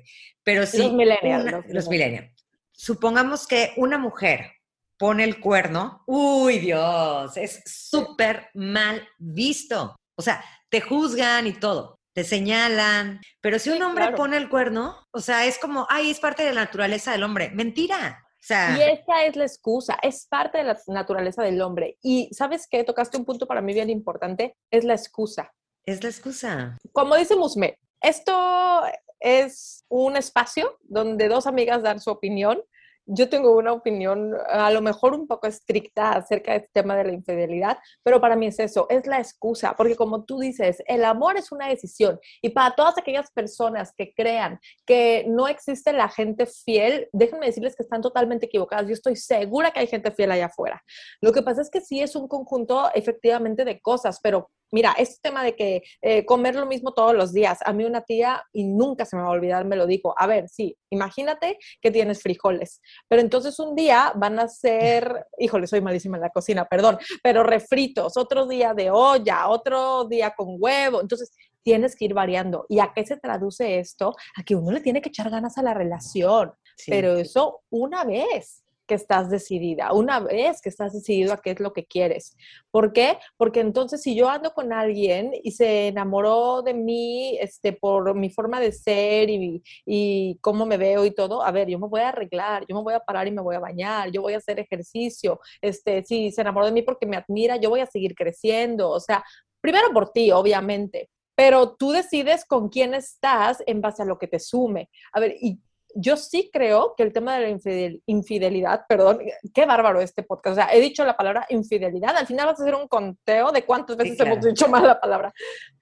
Pero 0.43 0.65
sí. 0.67 0.77
Los 0.77 0.93
millennials. 0.93 1.65
los 1.69 1.87
millennials. 1.89 2.31
Supongamos 2.71 3.47
que 3.47 3.73
una 3.77 3.97
mujer 3.97 4.51
pone 4.97 5.23
el 5.23 5.39
cuerno, 5.39 6.03
uy 6.05 6.59
Dios, 6.59 7.35
es 7.37 7.61
súper 7.65 8.49
mal 8.53 9.07
visto. 9.17 9.95
O 10.17 10.21
sea, 10.21 10.43
te 10.69 10.81
juzgan 10.81 11.47
y 11.47 11.53
todo, 11.53 11.99
te 12.13 12.23
señalan, 12.23 13.21
pero 13.41 13.59
si 13.59 13.69
un 13.69 13.81
hombre 13.81 14.11
pone 14.11 14.37
el 14.37 14.49
cuerno, 14.49 15.05
o 15.11 15.19
sea, 15.19 15.45
es 15.45 15.59
como, 15.59 15.85
ay, 15.89 16.11
es 16.11 16.19
parte 16.19 16.43
de 16.43 16.53
la 16.53 16.61
naturaleza 16.61 17.11
del 17.11 17.23
hombre. 17.23 17.51
Mentira. 17.51 18.21
O 18.23 18.47
sea, 18.47 18.77
y 18.77 18.81
esa 18.81 19.25
es 19.25 19.35
la 19.35 19.43
excusa, 19.43 19.97
es 20.01 20.27
parte 20.27 20.59
de 20.59 20.63
la 20.63 20.77
naturaleza 20.87 21.41
del 21.41 21.61
hombre. 21.61 21.97
Y 22.01 22.29
sabes 22.31 22.67
qué, 22.69 22.83
tocaste 22.83 23.17
un 23.17 23.25
punto 23.25 23.47
para 23.47 23.61
mí 23.61 23.73
bien 23.73 23.89
importante, 23.89 24.55
es 24.69 24.83
la 24.83 24.93
excusa. 24.93 25.51
Es 25.85 26.03
la 26.03 26.09
excusa. 26.09 26.77
Como 26.91 27.15
dice 27.15 27.35
Musme, 27.35 27.79
esto 28.01 28.83
es 29.19 29.83
un 29.89 30.15
espacio 30.15 30.77
donde 30.83 31.27
dos 31.27 31.47
amigas 31.47 31.81
dan 31.81 31.99
su 31.99 32.11
opinión 32.11 32.61
yo 33.05 33.29
tengo 33.29 33.55
una 33.55 33.73
opinión 33.73 34.33
a 34.47 34.71
lo 34.71 34.81
mejor 34.81 35.13
un 35.13 35.27
poco 35.27 35.47
estricta 35.47 36.13
acerca 36.13 36.53
del 36.53 36.67
tema 36.71 36.95
de 36.95 37.05
la 37.05 37.13
infidelidad, 37.13 37.77
pero 38.03 38.19
para 38.19 38.35
mí 38.35 38.47
es 38.47 38.59
eso, 38.59 38.87
es 38.89 39.05
la 39.07 39.19
excusa, 39.19 39.75
porque 39.75 39.95
como 39.95 40.25
tú 40.25 40.39
dices, 40.39 40.83
el 40.87 41.05
amor 41.05 41.37
es 41.37 41.51
una 41.51 41.67
decisión 41.67 42.19
y 42.41 42.49
para 42.49 42.75
todas 42.75 42.97
aquellas 42.97 43.31
personas 43.31 43.93
que 43.95 44.13
crean 44.13 44.59
que 44.85 45.25
no 45.27 45.47
existe 45.47 45.93
la 45.93 46.09
gente 46.09 46.45
fiel, 46.45 47.09
déjenme 47.13 47.47
decirles 47.47 47.75
que 47.75 47.83
están 47.83 48.01
totalmente 48.01 48.47
equivocadas. 48.47 48.87
Yo 48.87 48.93
estoy 48.93 49.15
segura 49.15 49.71
que 49.71 49.79
hay 49.79 49.87
gente 49.87 50.11
fiel 50.11 50.31
allá 50.31 50.47
afuera. 50.47 50.83
Lo 51.21 51.31
que 51.31 51.41
pasa 51.41 51.61
es 51.61 51.69
que 51.69 51.81
sí 51.81 52.01
es 52.01 52.15
un 52.15 52.27
conjunto 52.27 52.89
efectivamente 52.93 53.65
de 53.65 53.79
cosas, 53.79 54.19
pero 54.21 54.49
Mira, 54.71 54.93
este 54.97 55.19
tema 55.21 55.43
de 55.43 55.55
que 55.55 55.83
eh, 56.01 56.25
comer 56.25 56.55
lo 56.55 56.65
mismo 56.65 56.93
todos 56.93 57.13
los 57.13 57.31
días, 57.31 57.59
a 57.65 57.73
mí 57.73 57.85
una 57.85 58.01
tía, 58.01 58.43
y 58.51 58.65
nunca 58.65 59.05
se 59.05 59.15
me 59.15 59.21
va 59.21 59.29
a 59.29 59.31
olvidar, 59.31 59.65
me 59.65 59.75
lo 59.75 59.87
dijo, 59.87 60.13
a 60.17 60.27
ver, 60.27 60.49
sí, 60.49 60.77
imagínate 60.89 61.57
que 61.81 61.91
tienes 61.91 62.21
frijoles, 62.21 62.81
pero 63.07 63.21
entonces 63.21 63.57
un 63.59 63.75
día 63.75 64.11
van 64.15 64.39
a 64.39 64.47
ser, 64.47 65.25
híjole, 65.37 65.67
soy 65.67 65.81
malísima 65.81 66.17
en 66.17 66.21
la 66.23 66.29
cocina, 66.29 66.65
perdón, 66.65 66.97
pero 67.23 67.43
refritos, 67.43 68.17
otro 68.17 68.47
día 68.47 68.73
de 68.73 68.91
olla, 68.91 69.47
otro 69.47 70.05
día 70.05 70.33
con 70.35 70.57
huevo, 70.59 71.01
entonces 71.01 71.31
tienes 71.63 71.95
que 71.95 72.05
ir 72.05 72.13
variando. 72.13 72.65
¿Y 72.69 72.79
a 72.79 72.91
qué 72.93 73.05
se 73.05 73.17
traduce 73.17 73.79
esto? 73.79 74.13
A 74.37 74.43
que 74.43 74.55
uno 74.55 74.71
le 74.71 74.81
tiene 74.81 75.01
que 75.01 75.09
echar 75.09 75.29
ganas 75.29 75.57
a 75.57 75.63
la 75.63 75.73
relación, 75.73 76.53
pero 76.87 77.17
eso 77.17 77.61
una 77.69 78.03
vez 78.03 78.64
que 78.87 78.95
estás 78.95 79.29
decidida, 79.29 79.93
una 79.93 80.19
vez 80.19 80.61
que 80.61 80.69
estás 80.69 80.93
decidido 80.93 81.33
a 81.33 81.37
qué 81.37 81.51
es 81.51 81.59
lo 81.59 81.73
que 81.73 81.85
quieres. 81.85 82.35
¿Por 82.71 82.93
qué? 82.93 83.17
Porque 83.37 83.59
entonces 83.59 84.01
si 84.01 84.15
yo 84.15 84.29
ando 84.29 84.53
con 84.53 84.73
alguien 84.73 85.31
y 85.43 85.51
se 85.51 85.87
enamoró 85.87 86.61
de 86.61 86.73
mí 86.73 87.37
este, 87.39 87.73
por 87.73 88.15
mi 88.15 88.29
forma 88.29 88.59
de 88.59 88.71
ser 88.71 89.29
y, 89.29 89.63
y 89.85 90.37
cómo 90.41 90.65
me 90.65 90.77
veo 90.77 91.05
y 91.05 91.11
todo, 91.11 91.43
a 91.43 91.51
ver, 91.51 91.67
yo 91.69 91.79
me 91.79 91.87
voy 91.87 92.01
a 92.01 92.09
arreglar, 92.09 92.65
yo 92.67 92.75
me 92.75 92.83
voy 92.83 92.93
a 92.93 92.99
parar 92.99 93.27
y 93.27 93.31
me 93.31 93.41
voy 93.41 93.55
a 93.55 93.59
bañar, 93.59 94.11
yo 94.11 94.21
voy 94.21 94.33
a 94.33 94.37
hacer 94.37 94.59
ejercicio, 94.59 95.39
este, 95.61 96.03
si 96.03 96.31
se 96.31 96.41
enamoró 96.41 96.65
de 96.65 96.71
mí 96.71 96.81
porque 96.81 97.05
me 97.05 97.17
admira, 97.17 97.57
yo 97.57 97.69
voy 97.69 97.79
a 97.81 97.85
seguir 97.85 98.15
creciendo, 98.15 98.89
o 98.89 98.99
sea, 98.99 99.23
primero 99.61 99.91
por 99.93 100.11
ti, 100.11 100.31
obviamente, 100.31 101.09
pero 101.35 101.75
tú 101.75 101.91
decides 101.91 102.45
con 102.45 102.69
quién 102.69 102.93
estás 102.93 103.61
en 103.65 103.81
base 103.81 104.03
a 104.03 104.05
lo 104.05 104.17
que 104.17 104.27
te 104.27 104.39
sume. 104.39 104.89
A 105.11 105.19
ver, 105.19 105.35
y 105.39 105.59
yo 105.95 106.17
sí 106.17 106.49
creo 106.51 106.93
que 106.95 107.03
el 107.03 107.13
tema 107.13 107.37
de 107.37 107.47
la 107.47 107.99
infidelidad, 108.05 108.85
perdón, 108.87 109.19
qué 109.53 109.65
bárbaro 109.65 110.01
este 110.01 110.23
podcast, 110.23 110.51
o 110.51 110.55
sea, 110.55 110.73
he 110.73 110.81
dicho 110.81 111.05
la 111.05 111.15
palabra 111.15 111.45
infidelidad, 111.49 112.15
al 112.17 112.27
final 112.27 112.47
vas 112.47 112.59
a 112.59 112.63
hacer 112.63 112.75
un 112.75 112.87
conteo 112.89 113.51
de 113.51 113.65
cuántas 113.65 113.95
veces 113.95 114.19
hemos 114.19 114.41
dicho 114.41 114.67
mal 114.67 114.85
la 114.85 114.99
palabra. 114.99 115.33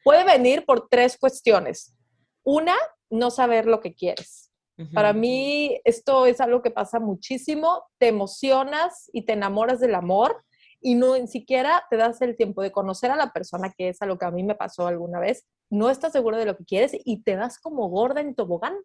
Puede 0.03 0.24
venir 0.24 0.65
por 0.65 0.88
tres 0.88 1.17
cuestiones. 1.17 1.96
Una, 2.43 2.75
no 3.10 3.32
saber 3.32 3.65
lo 3.65 3.82
que 3.82 3.96
quieres. 3.96 4.51
Para 4.93 5.13
mí 5.13 5.79
esto 5.84 6.25
es 6.25 6.41
algo 6.41 6.63
que 6.63 6.72
pasa 6.72 7.00
muchísimo, 7.00 7.84
te 8.00 8.08
emocionas 8.08 9.10
y 9.13 9.24
te 9.24 9.34
enamoras 9.34 9.79
del 9.79 9.93
amor 9.93 10.43
y 10.82 10.96
no 10.96 11.17
ni 11.17 11.27
siquiera 11.27 11.86
te 11.89 11.98
das 11.98 12.22
el 12.22 12.36
tiempo 12.36 12.62
de 12.62 12.72
conocer 12.72 13.12
a 13.12 13.15
la 13.15 13.32
persona, 13.32 13.72
que 13.75 13.89
es 13.89 14.01
a 14.01 14.08
lo 14.08 14.17
que 14.17 14.25
a 14.25 14.32
mí 14.32 14.43
me 14.43 14.55
pasó 14.55 14.88
alguna 14.88 15.20
vez, 15.20 15.46
no 15.70 15.89
estás 15.89 16.12
seguro 16.12 16.38
de 16.38 16.46
lo 16.46 16.58
que 16.58 16.65
quieres 16.65 16.91
y 17.05 17.22
te 17.22 17.36
das 17.36 17.60
como 17.60 17.88
gorda 17.88 18.20
en 18.22 18.36
tobogán 18.36 18.75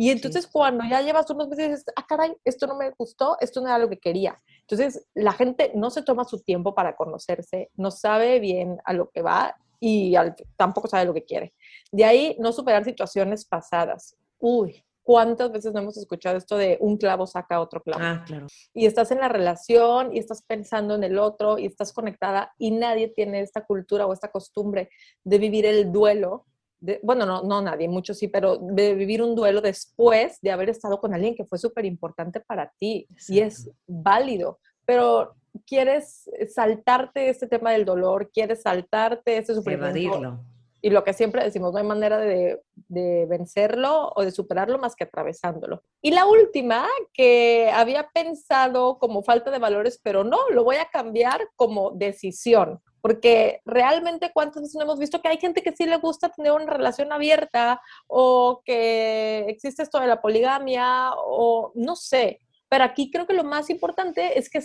Y 0.00 0.08
entonces 0.08 0.46
cuando 0.46 0.82
ya 0.88 1.02
llevas 1.02 1.28
unos 1.28 1.48
meses 1.48 1.68
dices, 1.68 1.84
ah, 1.94 2.06
caray, 2.08 2.34
esto 2.46 2.66
no 2.66 2.74
me 2.74 2.90
gustó, 2.92 3.36
esto 3.38 3.60
no 3.60 3.66
era 3.66 3.76
lo 3.76 3.90
que 3.90 3.98
quería. 3.98 4.34
Entonces 4.62 5.06
la 5.12 5.32
gente 5.32 5.72
no 5.74 5.90
se 5.90 6.00
toma 6.00 6.24
su 6.24 6.40
tiempo 6.40 6.74
para 6.74 6.96
conocerse, 6.96 7.70
no 7.74 7.90
sabe 7.90 8.40
bien 8.40 8.78
a 8.86 8.94
lo 8.94 9.10
que 9.10 9.20
va 9.20 9.54
y 9.78 10.14
tampoco 10.56 10.88
sabe 10.88 11.04
lo 11.04 11.12
que 11.12 11.26
quiere. 11.26 11.52
De 11.92 12.06
ahí 12.06 12.34
no 12.38 12.50
superar 12.50 12.82
situaciones 12.82 13.44
pasadas. 13.44 14.16
Uy, 14.38 14.82
¿Cuántas 15.02 15.50
veces 15.50 15.74
no 15.74 15.80
hemos 15.80 15.98
escuchado 15.98 16.38
esto 16.38 16.56
de 16.56 16.78
un 16.80 16.96
clavo 16.96 17.26
saca 17.26 17.60
otro 17.60 17.82
clavo? 17.82 18.02
Ah, 18.02 18.22
claro. 18.26 18.46
Y 18.72 18.86
estás 18.86 19.10
en 19.10 19.18
la 19.18 19.28
relación 19.28 20.14
y 20.14 20.18
estás 20.18 20.42
pensando 20.42 20.94
en 20.94 21.04
el 21.04 21.18
otro 21.18 21.58
y 21.58 21.66
estás 21.66 21.92
conectada 21.92 22.54
y 22.58 22.70
nadie 22.70 23.08
tiene 23.08 23.40
esta 23.40 23.66
cultura 23.66 24.06
o 24.06 24.12
esta 24.12 24.30
costumbre 24.30 24.88
de 25.24 25.38
vivir 25.38 25.66
el 25.66 25.90
duelo. 25.90 26.46
De, 26.80 26.98
bueno, 27.02 27.26
no, 27.26 27.42
no 27.42 27.60
nadie, 27.60 27.88
muchos 27.88 28.18
sí, 28.18 28.28
pero 28.28 28.56
de 28.56 28.94
vivir 28.94 29.22
un 29.22 29.34
duelo 29.34 29.60
después 29.60 30.38
de 30.40 30.50
haber 30.50 30.70
estado 30.70 30.98
con 31.00 31.14
alguien 31.14 31.34
que 31.34 31.44
fue 31.44 31.58
súper 31.58 31.84
importante 31.84 32.40
para 32.40 32.72
ti 32.78 33.06
y 33.28 33.40
es 33.40 33.70
válido. 33.86 34.58
Pero 34.86 35.34
quieres 35.66 36.28
saltarte 36.52 37.28
este 37.28 37.46
tema 37.46 37.72
del 37.72 37.84
dolor, 37.84 38.30
quieres 38.32 38.62
saltarte 38.62 39.36
este 39.36 39.54
sufrimiento. 39.54 39.86
Evadirlo 39.96 40.40
y 40.82 40.90
lo 40.90 41.04
que 41.04 41.12
siempre 41.12 41.44
decimos, 41.44 41.72
no 41.72 41.78
hay 41.78 41.84
manera 41.84 42.18
de, 42.18 42.60
vencerlo 42.88 44.12
o 44.16 44.22
de 44.22 44.30
superarlo 44.30 44.78
más 44.78 44.96
que 44.96 45.04
atravesándolo. 45.04 45.82
Y 46.02 46.10
la 46.10 46.26
última, 46.26 46.88
que 47.12 47.70
había 47.72 48.08
pensado 48.08 48.98
como 48.98 49.22
falta 49.22 49.50
de 49.50 49.58
valores, 49.58 50.00
pero 50.02 50.24
no, 50.24 50.38
lo 50.50 50.64
voy 50.64 50.76
a 50.76 50.86
cambiar 50.86 51.40
como 51.56 51.90
decisión. 51.92 52.80
Porque 53.02 53.62
realmente 53.64 54.30
cuántas 54.34 54.62
veces 54.62 54.76
no 54.76 54.82
hemos 54.82 54.98
visto 54.98 55.22
que 55.22 55.28
hay 55.28 55.38
gente 55.38 55.62
que 55.62 55.74
sí 55.74 55.86
le 55.86 55.96
gusta 55.96 56.28
tener 56.28 56.52
una 56.52 56.66
relación 56.66 57.12
abierta 57.12 57.80
o 58.06 58.60
que 58.64 59.46
existe 59.48 59.82
esto 59.82 60.00
de 60.00 60.06
la 60.06 60.20
poligamia 60.20 61.12
o 61.16 61.72
no 61.74 61.96
sé, 61.96 62.40
pero 62.70 62.84
aquí 62.84 63.10
creo 63.10 63.26
que 63.26 63.34
lo 63.34 63.42
más 63.42 63.68
importante 63.68 64.38
es 64.38 64.48
que 64.48 64.62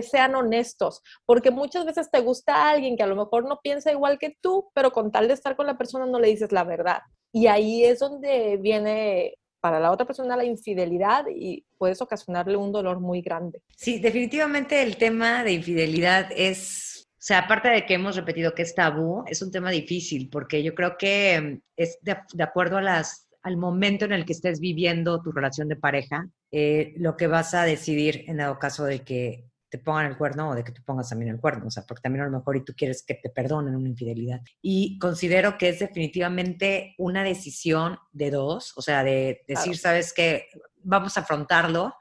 sean 0.00 0.36
honestos, 0.36 1.02
porque 1.26 1.50
muchas 1.50 1.84
veces 1.84 2.08
te 2.08 2.20
gusta 2.20 2.70
alguien 2.70 2.96
que 2.96 3.02
a 3.02 3.08
lo 3.08 3.16
mejor 3.16 3.46
no 3.46 3.60
piensa 3.60 3.90
igual 3.90 4.18
que 4.18 4.36
tú, 4.40 4.70
pero 4.74 4.92
con 4.92 5.10
tal 5.10 5.26
de 5.26 5.34
estar 5.34 5.56
con 5.56 5.66
la 5.66 5.76
persona 5.76 6.06
no 6.06 6.20
le 6.20 6.28
dices 6.28 6.52
la 6.52 6.62
verdad. 6.62 7.00
Y 7.32 7.48
ahí 7.48 7.84
es 7.84 7.98
donde 7.98 8.58
viene 8.58 9.34
para 9.60 9.80
la 9.80 9.90
otra 9.90 10.06
persona 10.06 10.36
la 10.36 10.44
infidelidad 10.44 11.24
y 11.34 11.64
puedes 11.76 12.00
ocasionarle 12.00 12.56
un 12.56 12.70
dolor 12.70 13.00
muy 13.00 13.22
grande. 13.22 13.60
Sí, 13.76 13.98
definitivamente 13.98 14.80
el 14.80 14.96
tema 14.96 15.42
de 15.42 15.52
infidelidad 15.54 16.30
es, 16.30 17.08
o 17.14 17.20
sea, 17.20 17.40
aparte 17.40 17.70
de 17.70 17.84
que 17.84 17.94
hemos 17.94 18.14
repetido 18.14 18.54
que 18.54 18.62
es 18.62 18.72
tabú, 18.72 19.24
es 19.26 19.42
un 19.42 19.50
tema 19.50 19.72
difícil 19.72 20.30
porque 20.30 20.62
yo 20.62 20.76
creo 20.76 20.96
que 20.96 21.60
es 21.76 21.98
de, 22.02 22.18
de 22.32 22.44
acuerdo 22.44 22.78
a 22.78 22.82
las 22.82 23.27
al 23.42 23.56
momento 23.56 24.04
en 24.04 24.12
el 24.12 24.24
que 24.24 24.32
estés 24.32 24.60
viviendo 24.60 25.22
tu 25.22 25.32
relación 25.32 25.68
de 25.68 25.76
pareja, 25.76 26.28
eh, 26.50 26.94
lo 26.96 27.16
que 27.16 27.26
vas 27.26 27.54
a 27.54 27.62
decidir 27.62 28.24
en 28.26 28.40
el 28.40 28.58
caso 28.58 28.84
de 28.84 29.00
que 29.00 29.48
te 29.68 29.78
pongan 29.78 30.06
el 30.06 30.16
cuerno 30.16 30.50
o 30.50 30.54
de 30.54 30.64
que 30.64 30.72
tú 30.72 30.82
pongas 30.82 31.10
también 31.10 31.30
el 31.30 31.40
cuerno, 31.40 31.66
o 31.66 31.70
sea, 31.70 31.84
porque 31.86 32.00
también 32.00 32.22
a 32.22 32.28
lo 32.28 32.38
mejor 32.38 32.56
y 32.56 32.64
tú 32.64 32.72
quieres 32.76 33.04
que 33.06 33.14
te 33.14 33.28
perdonen 33.28 33.76
una 33.76 33.88
infidelidad. 33.88 34.40
Y 34.62 34.98
considero 34.98 35.58
que 35.58 35.68
es 35.68 35.78
definitivamente 35.78 36.94
una 36.96 37.22
decisión 37.22 37.98
de 38.12 38.30
dos, 38.30 38.72
o 38.76 38.82
sea, 38.82 39.04
de 39.04 39.44
decir, 39.46 39.76
sabes 39.76 40.12
que 40.12 40.48
vamos 40.82 41.16
a 41.16 41.20
afrontarlo 41.20 41.94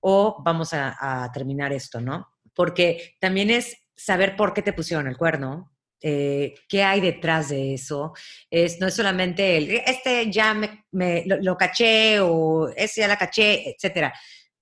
o 0.00 0.40
vamos 0.44 0.72
a, 0.74 1.24
a 1.24 1.32
terminar 1.32 1.72
esto, 1.72 2.00
¿no? 2.00 2.28
Porque 2.54 3.16
también 3.20 3.50
es 3.50 3.76
saber 3.96 4.36
por 4.36 4.54
qué 4.54 4.62
te 4.62 4.72
pusieron 4.72 5.08
el 5.08 5.16
cuerno, 5.16 5.72
eh, 6.00 6.54
qué 6.68 6.82
hay 6.82 7.00
detrás 7.00 7.48
de 7.48 7.74
eso. 7.74 8.12
Es, 8.50 8.80
no 8.80 8.86
es 8.86 8.94
solamente 8.94 9.56
el, 9.56 9.70
este 9.70 10.30
ya 10.30 10.54
me, 10.54 11.24
lo, 11.26 11.56
caché 11.56 12.20
o 12.20 12.68
ese 12.76 13.00
ya 13.02 13.08
la 13.08 13.18
caché, 13.18 13.70
etcétera. 13.70 14.12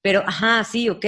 Pero, 0.01 0.23
ajá, 0.27 0.63
sí, 0.65 0.89
ok, 0.89 1.05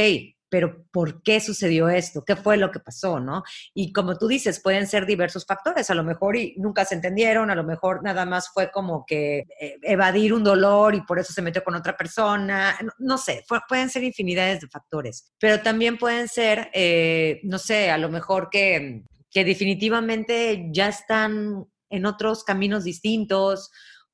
pero 0.50 0.85
¿por 0.90 1.23
qué 1.23 1.40
sucedió 1.40 1.88
esto? 1.88 2.25
¿Qué 2.25 2.37
fue 2.37 2.56
lo 2.56 2.70
que 2.70 2.80
pasó, 2.80 3.20
no? 3.20 3.42
Y 3.75 3.92
como 3.92 4.16
tú 4.16 4.26
dices, 4.26 4.61
pueden 4.61 4.87
ser 4.87 5.06
diversos 5.06 5.44
factores. 5.47 5.90
A 5.90 5.94
lo 5.94 6.04
mejor 6.04 6.37
y 6.37 6.54
nunca 6.56 6.85
se 6.85 6.94
entendieron, 6.94 7.50
a 7.50 7.54
lo 7.54 7.64
mejor 7.64 8.02
nada 8.02 8.25
más 8.25 8.50
fue 8.52 8.70
como 8.70 9.04
que 9.06 9.44
eh, 9.61 9.76
evadir 9.82 10.32
un 10.32 10.42
dolor 10.42 10.94
y 10.94 11.02
por 11.02 11.18
eso 11.18 11.32
se 11.32 11.42
metió 11.42 11.62
con 11.62 11.75
otra 11.75 11.97
persona. 11.97 12.76
No, 12.99 13.18
sé, 13.18 13.44
pueden 13.68 13.90
ser 13.90 14.04
infinidades 14.04 14.61
de 14.61 14.68
factores. 14.68 15.32
Pero 15.38 15.61
también 15.62 15.99
pueden 15.99 16.28
ser, 16.28 16.70
eh, 16.73 17.40
no 17.44 17.58
sé, 17.58 17.90
a 17.90 17.99
lo 17.99 18.08
mejor 18.08 18.49
que 18.50 19.04
que 19.30 19.44
definitivamente 19.44 20.68
ya 20.73 20.88
están 20.88 21.66
en 21.90 22.06
otros 22.06 22.44
caminos 22.44 22.85
distintos 22.85 23.70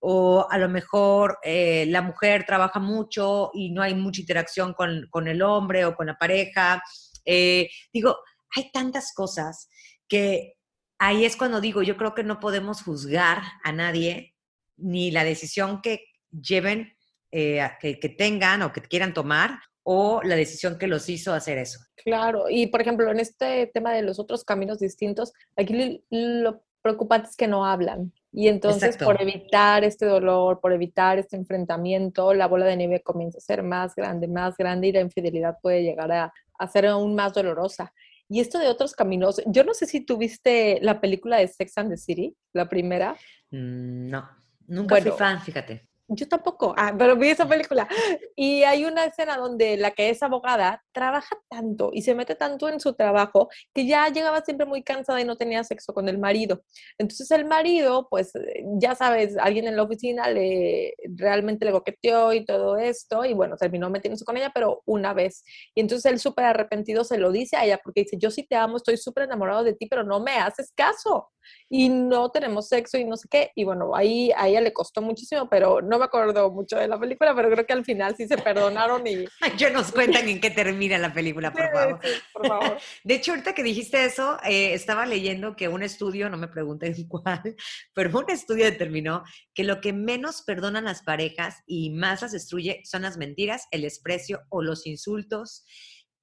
o 0.06 0.46
a 0.50 0.58
lo 0.58 0.68
mejor 0.68 1.38
eh, 1.42 1.86
la 1.88 2.02
mujer 2.02 2.44
trabaja 2.46 2.78
mucho 2.78 3.50
y 3.54 3.70
no 3.70 3.80
hay 3.80 3.94
mucha 3.94 4.20
interacción 4.20 4.74
con, 4.74 5.28
el 5.28 5.42
hombre 5.42 5.86
o 5.86 5.96
con 5.96 6.08
la 6.08 6.18
pareja. 6.18 6.82
Eh, 7.24 7.70
digo, 7.92 8.18
hay 8.54 8.70
tantas 8.70 9.14
cosas 9.14 9.70
que 10.06 10.56
ahí 10.98 11.24
es 11.24 11.36
cuando 11.36 11.60
digo, 11.60 11.82
yo 11.82 11.96
creo 11.96 12.14
que 12.14 12.22
no 12.22 12.38
podemos 12.38 12.82
juzgar 12.82 13.42
a 13.62 13.72
nadie 13.72 14.34
ni 14.76 15.10
la 15.10 15.24
decisión 15.24 15.80
que 15.80 16.04
lleven, 16.30 16.94
eh, 17.30 17.66
que, 17.80 17.98
que 17.98 18.08
tengan 18.10 18.60
o 18.60 18.72
que 18.72 18.82
quieran 18.82 19.14
tomar 19.14 19.58
o 19.84 20.20
la 20.24 20.34
decisión 20.34 20.78
que 20.78 20.86
los 20.86 21.08
hizo 21.08 21.32
hacer 21.32 21.58
eso. 21.58 21.78
Claro, 21.96 22.46
y 22.50 22.66
por 22.66 22.80
ejemplo, 22.80 23.10
en 23.10 23.20
este 23.20 23.70
tema 23.72 23.92
de 23.92 24.02
los 24.02 24.18
otros 24.18 24.42
caminos 24.44 24.80
distintos, 24.80 25.32
aquí 25.56 26.02
lo 26.10 26.62
preocupante 26.82 27.28
es 27.28 27.36
que 27.36 27.46
no 27.46 27.64
hablan. 27.64 28.12
Y 28.32 28.48
entonces, 28.48 28.96
por 28.96 29.22
evitar 29.22 29.84
este 29.84 30.06
dolor, 30.06 30.60
por 30.60 30.72
evitar 30.72 31.18
este 31.18 31.36
enfrentamiento, 31.36 32.34
la 32.34 32.48
bola 32.48 32.66
de 32.66 32.76
nieve 32.76 33.00
comienza 33.00 33.38
a 33.38 33.40
ser 33.40 33.62
más 33.62 33.94
grande, 33.94 34.26
más 34.26 34.56
grande 34.56 34.88
y 34.88 34.92
la 34.92 35.00
infidelidad 35.00 35.58
puede 35.62 35.82
llegar 35.82 36.10
a, 36.10 36.32
ser 36.72 36.86
aún 36.86 37.14
más 37.14 37.32
dolorosa. 37.32 37.92
Y 38.28 38.40
esto 38.40 38.58
de 38.58 38.68
otros 38.68 38.94
caminos, 38.94 39.40
yo 39.46 39.64
no 39.64 39.72
sé 39.72 39.86
si 39.86 40.00
tuviste 40.00 40.78
la 40.82 41.00
película 41.00 41.36
de 41.36 41.46
Sex 41.46 41.78
and 41.78 41.90
the 41.90 41.96
City, 41.96 42.34
la 42.52 42.68
primera. 42.68 43.12
Mm, 43.50 44.08
no, 44.08 44.28
nunca 44.66 44.96
fui 44.96 45.10
fan, 45.12 45.40
fíjate. 45.40 45.88
Yo 46.08 46.28
tampoco, 46.28 46.74
ah, 46.76 46.94
pero 46.98 47.16
vi 47.16 47.30
esa 47.30 47.48
película. 47.48 47.88
Y 48.36 48.62
hay 48.64 48.84
una 48.84 49.06
escena 49.06 49.38
donde 49.38 49.78
la 49.78 49.92
que 49.92 50.10
es 50.10 50.22
abogada 50.22 50.84
trabaja 50.92 51.34
tanto 51.48 51.90
y 51.94 52.02
se 52.02 52.14
mete 52.14 52.34
tanto 52.34 52.68
en 52.68 52.78
su 52.78 52.92
trabajo 52.94 53.48
que 53.72 53.86
ya 53.86 54.08
llegaba 54.10 54.42
siempre 54.42 54.66
muy 54.66 54.82
cansada 54.82 55.20
y 55.20 55.24
no 55.24 55.36
tenía 55.36 55.64
sexo 55.64 55.94
con 55.94 56.08
el 56.10 56.18
marido. 56.18 56.62
Entonces 56.98 57.30
el 57.30 57.46
marido, 57.46 58.06
pues 58.10 58.32
ya 58.78 58.94
sabes, 58.94 59.36
alguien 59.38 59.66
en 59.66 59.76
la 59.76 59.82
oficina 59.84 60.28
le 60.28 60.94
realmente 61.16 61.64
le 61.64 61.72
coqueteó 61.72 62.34
y 62.34 62.44
todo 62.44 62.76
esto 62.76 63.24
y 63.24 63.32
bueno, 63.32 63.56
terminó 63.56 63.88
metiéndose 63.88 64.26
con 64.26 64.36
ella, 64.36 64.50
pero 64.54 64.82
una 64.84 65.14
vez. 65.14 65.42
Y 65.74 65.80
entonces 65.80 66.12
él 66.12 66.18
súper 66.20 66.44
arrepentido 66.44 67.04
se 67.04 67.16
lo 67.18 67.32
dice 67.32 67.56
a 67.56 67.64
ella 67.64 67.80
porque 67.82 68.02
dice, 68.02 68.18
yo 68.18 68.30
sí 68.30 68.42
te 68.46 68.56
amo, 68.56 68.76
estoy 68.76 68.98
súper 68.98 69.24
enamorado 69.24 69.64
de 69.64 69.74
ti, 69.74 69.86
pero 69.86 70.04
no 70.04 70.20
me 70.20 70.32
haces 70.32 70.70
caso 70.76 71.30
y 71.68 71.88
no 71.88 72.30
tenemos 72.30 72.68
sexo 72.68 72.98
y 72.98 73.04
no 73.04 73.16
sé 73.16 73.28
qué. 73.30 73.52
Y 73.54 73.64
bueno, 73.64 73.94
ahí 73.94 74.30
a 74.36 74.48
ella 74.48 74.60
le 74.60 74.72
costó 74.72 75.02
muchísimo, 75.02 75.48
pero 75.48 75.80
no 75.80 75.98
me 75.98 76.04
acuerdo 76.04 76.50
mucho 76.50 76.76
de 76.76 76.88
la 76.88 76.98
película, 76.98 77.34
pero 77.34 77.50
creo 77.50 77.66
que 77.66 77.72
al 77.72 77.84
final 77.84 78.16
sí 78.16 78.26
se 78.26 78.38
perdonaron 78.38 79.06
y... 79.06 79.24
Yo 79.58 79.70
nos 79.70 79.92
cuentan 79.92 80.28
en 80.28 80.40
qué 80.40 80.50
termina 80.50 80.98
la 80.98 81.12
película, 81.12 81.52
por 81.52 81.70
favor. 81.72 82.00
por 82.32 82.46
favor. 82.46 82.78
De 83.04 83.14
hecho, 83.14 83.32
ahorita 83.32 83.54
que 83.54 83.62
dijiste 83.62 84.04
eso, 84.04 84.38
eh, 84.44 84.74
estaba 84.74 85.06
leyendo 85.06 85.56
que 85.56 85.68
un 85.68 85.82
estudio, 85.82 86.28
no 86.28 86.36
me 86.36 86.48
pregunten 86.48 86.94
cuál, 87.08 87.56
pero 87.94 88.18
un 88.18 88.30
estudio 88.30 88.64
determinó 88.64 89.24
que 89.54 89.64
lo 89.64 89.80
que 89.80 89.92
menos 89.92 90.42
perdonan 90.42 90.84
las 90.84 91.02
parejas 91.02 91.62
y 91.66 91.90
más 91.90 92.22
las 92.22 92.32
destruye 92.32 92.82
son 92.84 93.02
las 93.02 93.16
mentiras, 93.16 93.66
el 93.70 93.82
desprecio 93.82 94.42
o 94.48 94.62
los 94.62 94.86
insultos 94.86 95.64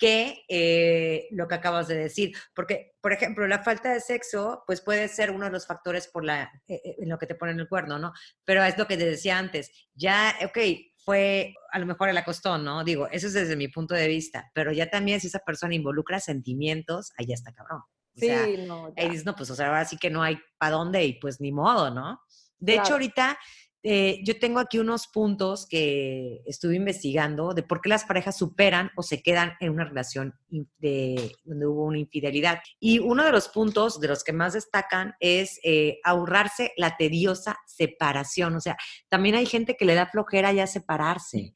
que 0.01 0.45
eh, 0.47 1.27
lo 1.29 1.47
que 1.47 1.53
acabas 1.53 1.87
de 1.87 1.95
decir. 1.95 2.35
Porque, 2.55 2.95
por 3.01 3.13
ejemplo, 3.13 3.47
la 3.47 3.61
falta 3.61 3.93
de 3.93 3.99
sexo, 3.99 4.63
pues 4.65 4.81
puede 4.81 5.07
ser 5.07 5.29
uno 5.29 5.45
de 5.45 5.51
los 5.51 5.67
factores 5.67 6.07
por 6.07 6.25
la, 6.25 6.51
eh, 6.67 6.81
eh, 6.83 6.95
en 6.97 7.07
lo 7.07 7.19
que 7.19 7.27
te 7.27 7.35
ponen 7.35 7.59
el 7.59 7.69
cuerno, 7.69 7.99
¿no? 7.99 8.11
Pero 8.43 8.63
es 8.63 8.75
lo 8.79 8.87
que 8.87 8.97
te 8.97 9.05
decía 9.05 9.37
antes. 9.37 9.69
Ya, 9.93 10.35
ok, 10.43 10.57
fue 11.05 11.53
a 11.71 11.77
lo 11.77 11.85
mejor 11.85 12.09
el 12.09 12.17
acostón, 12.17 12.65
¿no? 12.65 12.83
Digo, 12.83 13.07
eso 13.11 13.27
es 13.27 13.33
desde 13.33 13.55
mi 13.55 13.67
punto 13.67 13.93
de 13.93 14.07
vista, 14.07 14.49
pero 14.55 14.71
ya 14.71 14.89
también 14.89 15.21
si 15.21 15.27
esa 15.27 15.37
persona 15.37 15.75
involucra 15.75 16.19
sentimientos, 16.19 17.11
ahí 17.19 17.27
ya 17.27 17.35
está 17.35 17.53
cabrón. 17.53 17.83
sí, 18.15 18.65
no. 18.65 18.91
Ahí 18.97 19.07
dices, 19.07 19.25
no, 19.25 19.35
pues 19.35 19.51
o 19.51 19.55
sea, 19.55 19.67
ahora 19.67 19.85
sí 19.85 19.97
que 19.97 20.09
no 20.09 20.23
hay 20.23 20.39
para 20.57 20.71
dónde 20.77 21.05
y 21.05 21.19
pues 21.19 21.39
ni 21.39 21.51
modo, 21.51 21.91
¿no? 21.91 22.19
De 22.57 22.73
hecho, 22.73 22.93
ahorita 22.93 23.37
eh, 23.83 24.21
yo 24.23 24.37
tengo 24.39 24.59
aquí 24.59 24.77
unos 24.77 25.07
puntos 25.07 25.65
que 25.67 26.41
estuve 26.45 26.75
investigando 26.75 27.53
de 27.53 27.63
por 27.63 27.81
qué 27.81 27.89
las 27.89 28.05
parejas 28.05 28.37
superan 28.37 28.91
o 28.95 29.01
se 29.01 29.23
quedan 29.23 29.53
en 29.59 29.71
una 29.71 29.85
relación 29.85 30.35
de, 30.77 31.35
donde 31.43 31.65
hubo 31.65 31.85
una 31.85 31.97
infidelidad. 31.97 32.59
Y 32.79 32.99
uno 32.99 33.23
de 33.23 33.31
los 33.31 33.49
puntos 33.49 33.99
de 33.99 34.07
los 34.07 34.23
que 34.23 34.33
más 34.33 34.53
destacan 34.53 35.15
es 35.19 35.59
eh, 35.63 35.99
ahorrarse 36.03 36.73
la 36.77 36.95
tediosa 36.95 37.57
separación. 37.65 38.55
O 38.55 38.61
sea, 38.61 38.77
también 39.09 39.35
hay 39.35 39.45
gente 39.45 39.75
que 39.75 39.85
le 39.85 39.95
da 39.95 40.07
flojera 40.07 40.51
ya 40.53 40.67
separarse. 40.67 41.53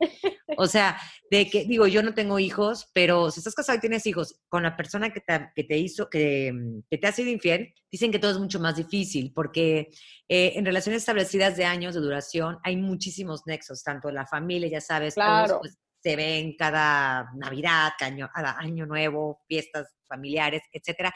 O 0.58 0.68
sea, 0.68 0.98
de 1.32 1.50
que, 1.50 1.66
digo, 1.66 1.88
yo 1.88 2.04
no 2.04 2.14
tengo 2.14 2.38
hijos, 2.38 2.90
pero 2.94 3.32
si 3.32 3.40
estás 3.40 3.56
casado 3.56 3.78
y 3.78 3.82
tienes 3.82 4.06
hijos 4.06 4.40
con 4.48 4.64
la 4.64 4.76
persona 4.76 5.12
que 5.12 5.20
te, 5.20 5.50
que 5.56 5.64
te 5.64 5.78
hizo, 5.78 6.10
que, 6.10 6.54
que, 6.90 6.98
te 6.98 7.08
ha 7.08 7.12
sido 7.12 7.30
infiel, 7.32 7.74
dicen 7.92 8.12
que 8.12 8.20
todo 8.20 8.32
es 8.32 8.38
mucho 8.38 8.60
más 8.60 8.76
difícil, 8.76 9.32
porque 9.34 9.90
eh, 10.30 10.54
en 10.56 10.66
relaciones 10.66 11.02
establecidas 11.02 11.58
de 11.58 11.66
años 11.66 11.96
de 11.96 12.02
duración 12.02 12.60
hay 12.64 12.78
muchísimos 12.78 13.42
nexos, 13.46 13.84
tanto 13.84 14.12
la 14.12 14.28
familia, 14.28 14.70
ya 14.70 14.82
sabes, 14.82 15.16
claro. 15.16 15.60
pues, 15.62 15.78
se 16.06 16.16
ven 16.16 16.56
cada 16.56 17.32
Navidad, 17.36 17.94
cada 17.98 18.60
año 18.60 18.86
nuevo, 18.86 19.42
fiestas 19.48 19.96
familiares, 20.08 20.62
etcétera. 20.72 21.12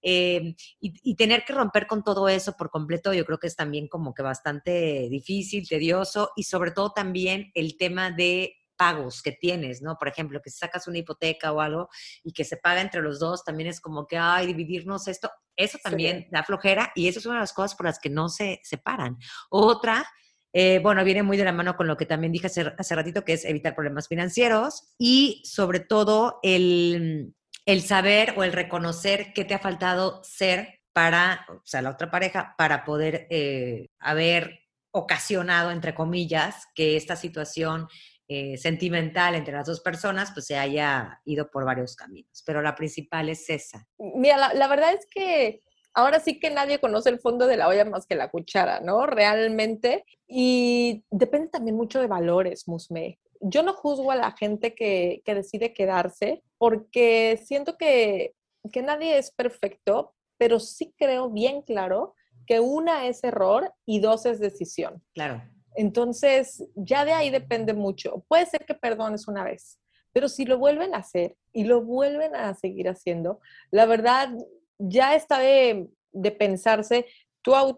Eh, 0.00 0.54
y, 0.78 1.16
tener 1.16 1.44
que 1.44 1.52
romper 1.52 1.88
con 1.88 2.04
todo 2.04 2.28
eso 2.28 2.52
por 2.56 2.70
completo, 2.70 3.12
yo 3.12 3.24
creo 3.24 3.38
que 3.38 3.48
es 3.48 3.56
también 3.56 3.88
como 3.88 4.14
que 4.14 4.22
bastante 4.22 5.08
difícil, 5.10 5.68
tedioso 5.68 6.30
y 6.36 6.44
sobre 6.44 6.70
todo 6.70 6.92
también 6.92 7.50
el 7.54 7.76
tema 7.76 8.12
de 8.12 8.54
pagos 8.78 9.20
que 9.20 9.32
tienes, 9.32 9.82
¿no? 9.82 9.96
Por 9.98 10.08
ejemplo, 10.08 10.40
que 10.40 10.50
si 10.50 10.58
sacas 10.58 10.88
una 10.88 10.98
hipoteca 10.98 11.52
o 11.52 11.60
algo 11.60 11.88
y 12.22 12.32
que 12.32 12.44
se 12.44 12.56
paga 12.56 12.80
entre 12.80 13.02
los 13.02 13.18
dos, 13.18 13.44
también 13.44 13.68
es 13.68 13.80
como 13.80 14.06
que, 14.06 14.16
ay, 14.16 14.46
dividirnos 14.46 15.08
esto, 15.08 15.30
eso 15.56 15.78
también 15.82 16.28
da 16.30 16.44
flojera 16.44 16.92
y 16.94 17.08
eso 17.08 17.18
es 17.18 17.26
una 17.26 17.34
de 17.34 17.40
las 17.40 17.52
cosas 17.52 17.74
por 17.74 17.86
las 17.86 17.98
que 17.98 18.08
no 18.08 18.28
se 18.28 18.60
separan. 18.62 19.18
Otra, 19.50 20.06
eh, 20.52 20.78
bueno, 20.82 21.04
viene 21.04 21.22
muy 21.22 21.36
de 21.36 21.44
la 21.44 21.52
mano 21.52 21.76
con 21.76 21.86
lo 21.86 21.96
que 21.96 22.06
también 22.06 22.32
dije 22.32 22.46
hace, 22.46 22.72
hace 22.78 22.94
ratito, 22.94 23.24
que 23.24 23.34
es 23.34 23.44
evitar 23.44 23.74
problemas 23.74 24.08
financieros 24.08 24.94
y 24.98 25.42
sobre 25.44 25.80
todo 25.80 26.38
el, 26.42 27.34
el 27.66 27.82
saber 27.82 28.34
o 28.36 28.44
el 28.44 28.52
reconocer 28.52 29.32
qué 29.34 29.44
te 29.44 29.54
ha 29.54 29.58
faltado 29.58 30.22
ser 30.22 30.78
para, 30.92 31.46
o 31.50 31.60
sea, 31.64 31.82
la 31.82 31.90
otra 31.90 32.10
pareja, 32.10 32.54
para 32.56 32.84
poder 32.84 33.26
eh, 33.30 33.88
haber 33.98 34.60
ocasionado, 34.90 35.70
entre 35.70 35.94
comillas, 35.94 36.66
que 36.74 36.96
esta 36.96 37.14
situación 37.14 37.88
eh, 38.28 38.56
sentimental 38.58 39.34
entre 39.34 39.54
las 39.54 39.66
dos 39.66 39.80
personas, 39.80 40.30
pues 40.32 40.46
se 40.46 40.58
haya 40.58 41.20
ido 41.24 41.50
por 41.50 41.64
varios 41.64 41.96
caminos. 41.96 42.42
Pero 42.46 42.62
la 42.62 42.74
principal 42.74 43.28
es 43.28 43.48
esa. 43.50 43.86
Mira, 43.98 44.52
la, 44.54 44.68
verdad 44.68 44.92
es 44.92 45.06
que 45.10 45.62
ahora 45.94 46.20
sí 46.20 46.38
que 46.38 46.50
nadie 46.50 46.78
conoce 46.78 47.08
el 47.08 47.20
fondo 47.20 47.46
de 47.46 47.56
la 47.56 47.68
olla 47.68 47.84
más 47.84 48.06
que 48.06 48.14
la 48.14 48.30
cuchara, 48.30 48.80
¿no? 48.80 49.06
Realmente. 49.06 50.04
Y 50.26 51.04
depende 51.10 51.48
también 51.48 51.76
mucho 51.76 52.00
de 52.00 52.06
valores, 52.06 52.68
Musme 52.68 53.18
yo 53.40 53.62
no 53.62 53.72
juzgo 53.72 54.10
a 54.10 54.16
la 54.16 54.32
gente 54.32 54.74
que, 54.74 55.22
decide 55.24 55.72
quedarse 55.72 56.42
porque 56.58 57.40
siento 57.44 57.76
que, 57.76 58.34
que 58.72 58.82
nadie 58.82 59.18
es 59.18 59.30
perfecto, 59.30 60.14
pero 60.36 60.60
sí 60.60 60.94
creo 60.96 61.30
bien 61.30 61.62
claro 61.62 62.14
que 62.46 62.60
una 62.60 63.06
es 63.06 63.22
error 63.24 63.72
y 63.84 64.00
dos 64.00 64.26
es 64.26 64.40
decisión. 64.40 65.02
Claro. 65.14 65.42
Entonces, 65.78 66.66
ya 66.74 67.04
de 67.04 67.12
ahí 67.12 67.30
depende 67.30 67.72
mucho. 67.72 68.24
Puede 68.26 68.46
ser 68.46 68.66
que 68.66 68.74
perdones 68.74 69.28
una 69.28 69.44
vez, 69.44 69.78
pero 70.12 70.28
si 70.28 70.44
lo 70.44 70.58
vuelven 70.58 70.92
a 70.92 70.98
hacer 70.98 71.36
y 71.52 71.64
lo 71.64 71.82
vuelven 71.82 72.34
a 72.34 72.52
seguir 72.54 72.88
haciendo, 72.88 73.38
la 73.70 73.86
verdad 73.86 74.28
ya 74.76 75.14
está 75.14 75.38
de, 75.38 75.88
pensarse 76.36 77.06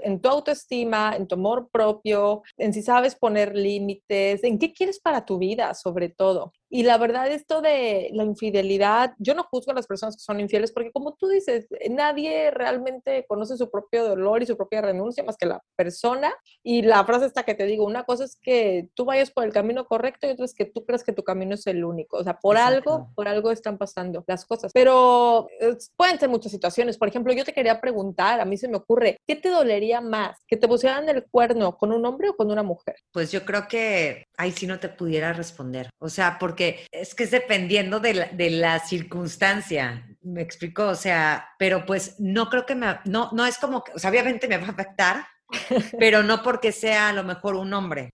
en 0.00 0.18
tu 0.18 0.28
autoestima, 0.28 1.14
en 1.14 1.28
tu 1.28 1.34
amor 1.34 1.68
propio, 1.70 2.42
en 2.56 2.72
si 2.72 2.80
sabes 2.80 3.14
poner 3.14 3.54
límites, 3.54 4.42
en 4.44 4.58
qué 4.58 4.72
quieres 4.72 4.98
para 4.98 5.26
tu 5.26 5.36
vida, 5.36 5.74
sobre 5.74 6.08
todo. 6.08 6.54
Y 6.70 6.84
la 6.84 6.98
verdad, 6.98 7.30
esto 7.30 7.60
de 7.60 8.10
la 8.12 8.22
infidelidad, 8.22 9.14
yo 9.18 9.34
no 9.34 9.42
juzgo 9.42 9.72
a 9.72 9.74
las 9.74 9.88
personas 9.88 10.16
que 10.16 10.22
son 10.22 10.38
infieles 10.38 10.70
porque 10.70 10.92
como 10.92 11.14
tú 11.14 11.28
dices, 11.28 11.66
nadie 11.90 12.50
realmente 12.52 13.26
conoce 13.28 13.56
su 13.56 13.70
propio 13.70 14.04
dolor 14.04 14.42
y 14.42 14.46
su 14.46 14.56
propia 14.56 14.80
renuncia 14.80 15.24
más 15.24 15.36
que 15.36 15.46
la 15.46 15.60
persona. 15.76 16.32
Y 16.62 16.82
la 16.82 17.04
frase 17.04 17.26
esta 17.26 17.42
que 17.42 17.54
te 17.54 17.66
digo, 17.66 17.84
una 17.84 18.04
cosa 18.04 18.24
es 18.24 18.38
que 18.40 18.88
tú 18.94 19.04
vayas 19.04 19.32
por 19.32 19.44
el 19.44 19.52
camino 19.52 19.84
correcto 19.86 20.28
y 20.28 20.30
otra 20.30 20.44
es 20.44 20.54
que 20.54 20.64
tú 20.64 20.84
crees 20.84 21.02
que 21.02 21.12
tu 21.12 21.24
camino 21.24 21.54
es 21.54 21.66
el 21.66 21.84
único. 21.84 22.18
O 22.18 22.24
sea, 22.24 22.38
por 22.38 22.56
algo, 22.56 23.10
por 23.16 23.26
algo 23.26 23.50
están 23.50 23.76
pasando 23.76 24.24
las 24.28 24.44
cosas. 24.44 24.70
Pero 24.72 25.48
eh, 25.60 25.76
pueden 25.96 26.20
ser 26.20 26.28
muchas 26.28 26.52
situaciones. 26.52 26.98
Por 26.98 27.08
ejemplo, 27.08 27.32
yo 27.32 27.44
te 27.44 27.52
quería 27.52 27.80
preguntar, 27.80 28.40
a 28.40 28.44
mí 28.44 28.56
se 28.56 28.68
me 28.68 28.76
ocurre, 28.76 29.18
¿qué 29.26 29.34
te 29.34 29.48
dolería 29.48 30.00
más? 30.00 30.38
¿Que 30.46 30.56
te 30.56 30.68
pusieran 30.68 31.08
el 31.08 31.24
cuerno 31.24 31.76
con 31.76 31.92
un 31.92 32.06
hombre 32.06 32.28
o 32.28 32.36
con 32.36 32.50
una 32.50 32.62
mujer? 32.62 32.94
Pues 33.12 33.32
yo 33.32 33.44
creo 33.44 33.66
que 33.66 34.24
ahí 34.36 34.52
sí 34.52 34.66
no 34.68 34.78
te 34.78 34.88
pudiera 34.88 35.32
responder. 35.32 35.90
O 35.98 36.08
sea, 36.08 36.36
porque 36.38 36.59
es 36.90 37.14
que 37.14 37.24
es 37.24 37.30
dependiendo 37.30 38.00
de 38.00 38.50
la, 38.50 38.78
circunstancia, 38.80 40.06
me 40.22 40.42
explico, 40.42 40.88
o 40.88 40.94
sea, 40.94 41.48
pero 41.58 41.84
pues 41.86 42.16
no 42.18 42.48
creo 42.48 42.66
que 42.66 42.74
me, 42.74 42.98
no, 43.04 43.30
no 43.32 43.46
es 43.46 43.58
como 43.58 43.82
que, 43.84 43.92
o 43.92 43.98
sea, 43.98 44.10
obviamente 44.10 44.48
me 44.48 44.58
va 44.58 44.66
a 44.66 44.70
afectar, 44.70 45.26
pero 45.98 46.22
no 46.22 46.42
porque 46.42 46.72
sea 46.72 47.08
a 47.08 47.12
lo 47.12 47.24
mejor 47.24 47.56
un 47.56 47.72
hombre. 47.72 48.10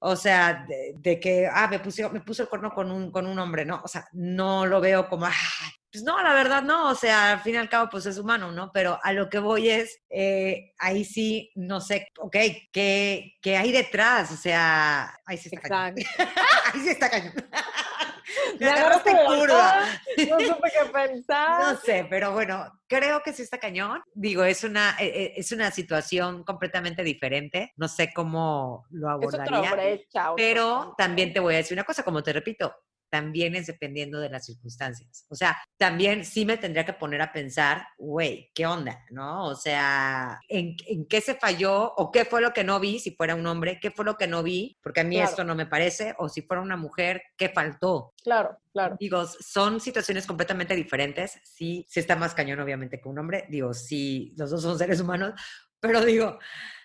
O 0.00 0.16
sea, 0.16 0.66
de, 0.68 1.20
que, 1.20 1.48
ah, 1.50 1.68
me 1.68 1.78
puso, 1.78 2.10
me 2.10 2.20
puso 2.20 2.42
el 2.42 2.48
cuerno 2.48 2.70
con 2.70 2.90
un, 2.90 3.10
con 3.10 3.26
un 3.26 3.38
hombre, 3.38 3.64
¿no? 3.64 3.80
O 3.82 3.88
sea, 3.88 4.06
no 4.12 4.66
lo 4.66 4.80
veo 4.80 5.08
como, 5.08 5.26
ah, 5.26 5.32
pues 5.94 6.02
no, 6.02 6.20
la 6.20 6.34
verdad 6.34 6.64
no, 6.64 6.88
o 6.88 6.94
sea, 6.96 7.30
al 7.30 7.40
fin 7.40 7.54
y 7.54 7.58
al 7.58 7.68
cabo, 7.68 7.88
pues 7.88 8.04
es 8.06 8.18
humano, 8.18 8.50
¿no? 8.50 8.72
Pero 8.72 8.98
a 9.00 9.12
lo 9.12 9.30
que 9.30 9.38
voy 9.38 9.68
es, 9.68 10.02
eh, 10.10 10.72
ahí 10.76 11.04
sí, 11.04 11.52
no 11.54 11.80
sé, 11.80 12.08
ok, 12.18 12.36
¿qué, 12.72 13.36
¿qué, 13.40 13.56
hay 13.56 13.70
detrás? 13.70 14.32
O 14.32 14.36
sea, 14.36 15.16
ahí 15.24 15.36
sí 15.36 15.50
está 15.52 15.68
cañón. 15.68 15.94
ahí 16.74 16.80
sí 16.80 16.88
está 16.88 17.08
cañón. 17.08 17.32
Me 18.58 18.70
agarraste 18.70 19.12
curva. 19.24 19.84
No 20.28 20.40
supe 20.40 20.72
qué 20.72 20.90
pensar. 20.92 21.60
No 21.60 21.80
sé, 21.80 22.04
pero 22.10 22.32
bueno, 22.32 22.72
creo 22.88 23.22
que 23.22 23.32
sí 23.32 23.42
está 23.42 23.58
cañón. 23.58 24.02
Digo, 24.14 24.42
es 24.42 24.64
una, 24.64 24.96
e, 24.98 25.06
e, 25.06 25.32
es 25.36 25.52
una 25.52 25.70
situación 25.70 26.42
completamente 26.42 27.04
diferente. 27.04 27.72
No 27.76 27.86
sé 27.86 28.12
cómo 28.12 28.84
lo 28.90 29.10
abordaría. 29.10 29.76
pero 30.34 30.92
también 30.98 31.32
te 31.32 31.38
voy 31.38 31.54
a 31.54 31.58
decir 31.58 31.76
una 31.76 31.84
cosa, 31.84 32.02
como 32.02 32.20
te 32.20 32.32
repito, 32.32 32.74
también 33.14 33.54
es 33.54 33.68
dependiendo 33.68 34.18
de 34.18 34.28
las 34.28 34.44
circunstancias. 34.44 35.24
O 35.28 35.36
sea, 35.36 35.56
también 35.76 36.24
sí 36.24 36.44
me 36.44 36.56
tendría 36.56 36.84
que 36.84 36.94
poner 36.94 37.22
a 37.22 37.30
pensar, 37.30 37.86
güey, 37.96 38.50
¿qué 38.52 38.66
onda? 38.66 39.04
¿No? 39.10 39.44
O 39.44 39.54
sea, 39.54 40.40
¿en, 40.48 40.74
qué 41.08 41.20
se 41.20 41.36
falló 41.36 41.94
o 41.94 42.10
qué 42.10 42.24
fue 42.24 42.40
lo 42.40 42.52
que 42.52 42.64
no 42.64 42.80
vi 42.80 42.98
si 42.98 43.14
fuera 43.14 43.36
un 43.36 43.46
hombre? 43.46 43.78
¿Qué 43.80 43.92
fue 43.92 44.04
lo 44.04 44.16
que 44.16 44.26
no 44.26 44.42
vi? 44.42 44.76
Porque 44.82 45.02
a 45.02 45.04
mí 45.04 45.20
esto 45.20 45.44
no 45.44 45.54
me 45.54 45.64
parece. 45.64 46.16
O 46.18 46.28
si 46.28 46.42
fuera 46.42 46.60
una 46.60 46.76
mujer, 46.76 47.22
¿qué 47.36 47.50
faltó? 47.50 48.14
Claro, 48.24 48.58
claro. 48.72 48.96
Digo, 48.98 49.24
son 49.26 49.78
situaciones 49.78 50.26
completamente 50.26 50.74
diferentes. 50.74 51.38
Sí, 51.44 51.86
sí 51.88 52.00
está 52.00 52.16
más 52.16 52.34
cañón, 52.34 52.58
obviamente, 52.58 53.00
que 53.00 53.08
un 53.08 53.20
hombre. 53.20 53.46
Digo, 53.48 53.74
sí, 53.74 54.34
los 54.36 54.50
dos 54.50 54.60
son 54.60 54.76
seres 54.76 54.98
humanos, 54.98 55.40
pero 55.78 56.04
digo, 56.04 56.36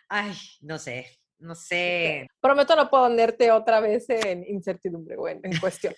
ay, 0.10 0.38
no 0.62 0.78
sé, 0.78 1.19
no 1.40 1.56
sé. 1.56 2.30
Prometo 2.40 2.76
no 2.76 2.90
ponerte 2.90 3.52
otra 3.52 3.80
vez 3.80 4.10
en 4.10 4.46
incertidumbre, 4.48 5.16
bueno, 5.16 5.42
en 5.44 5.58
cuestión. 5.60 5.94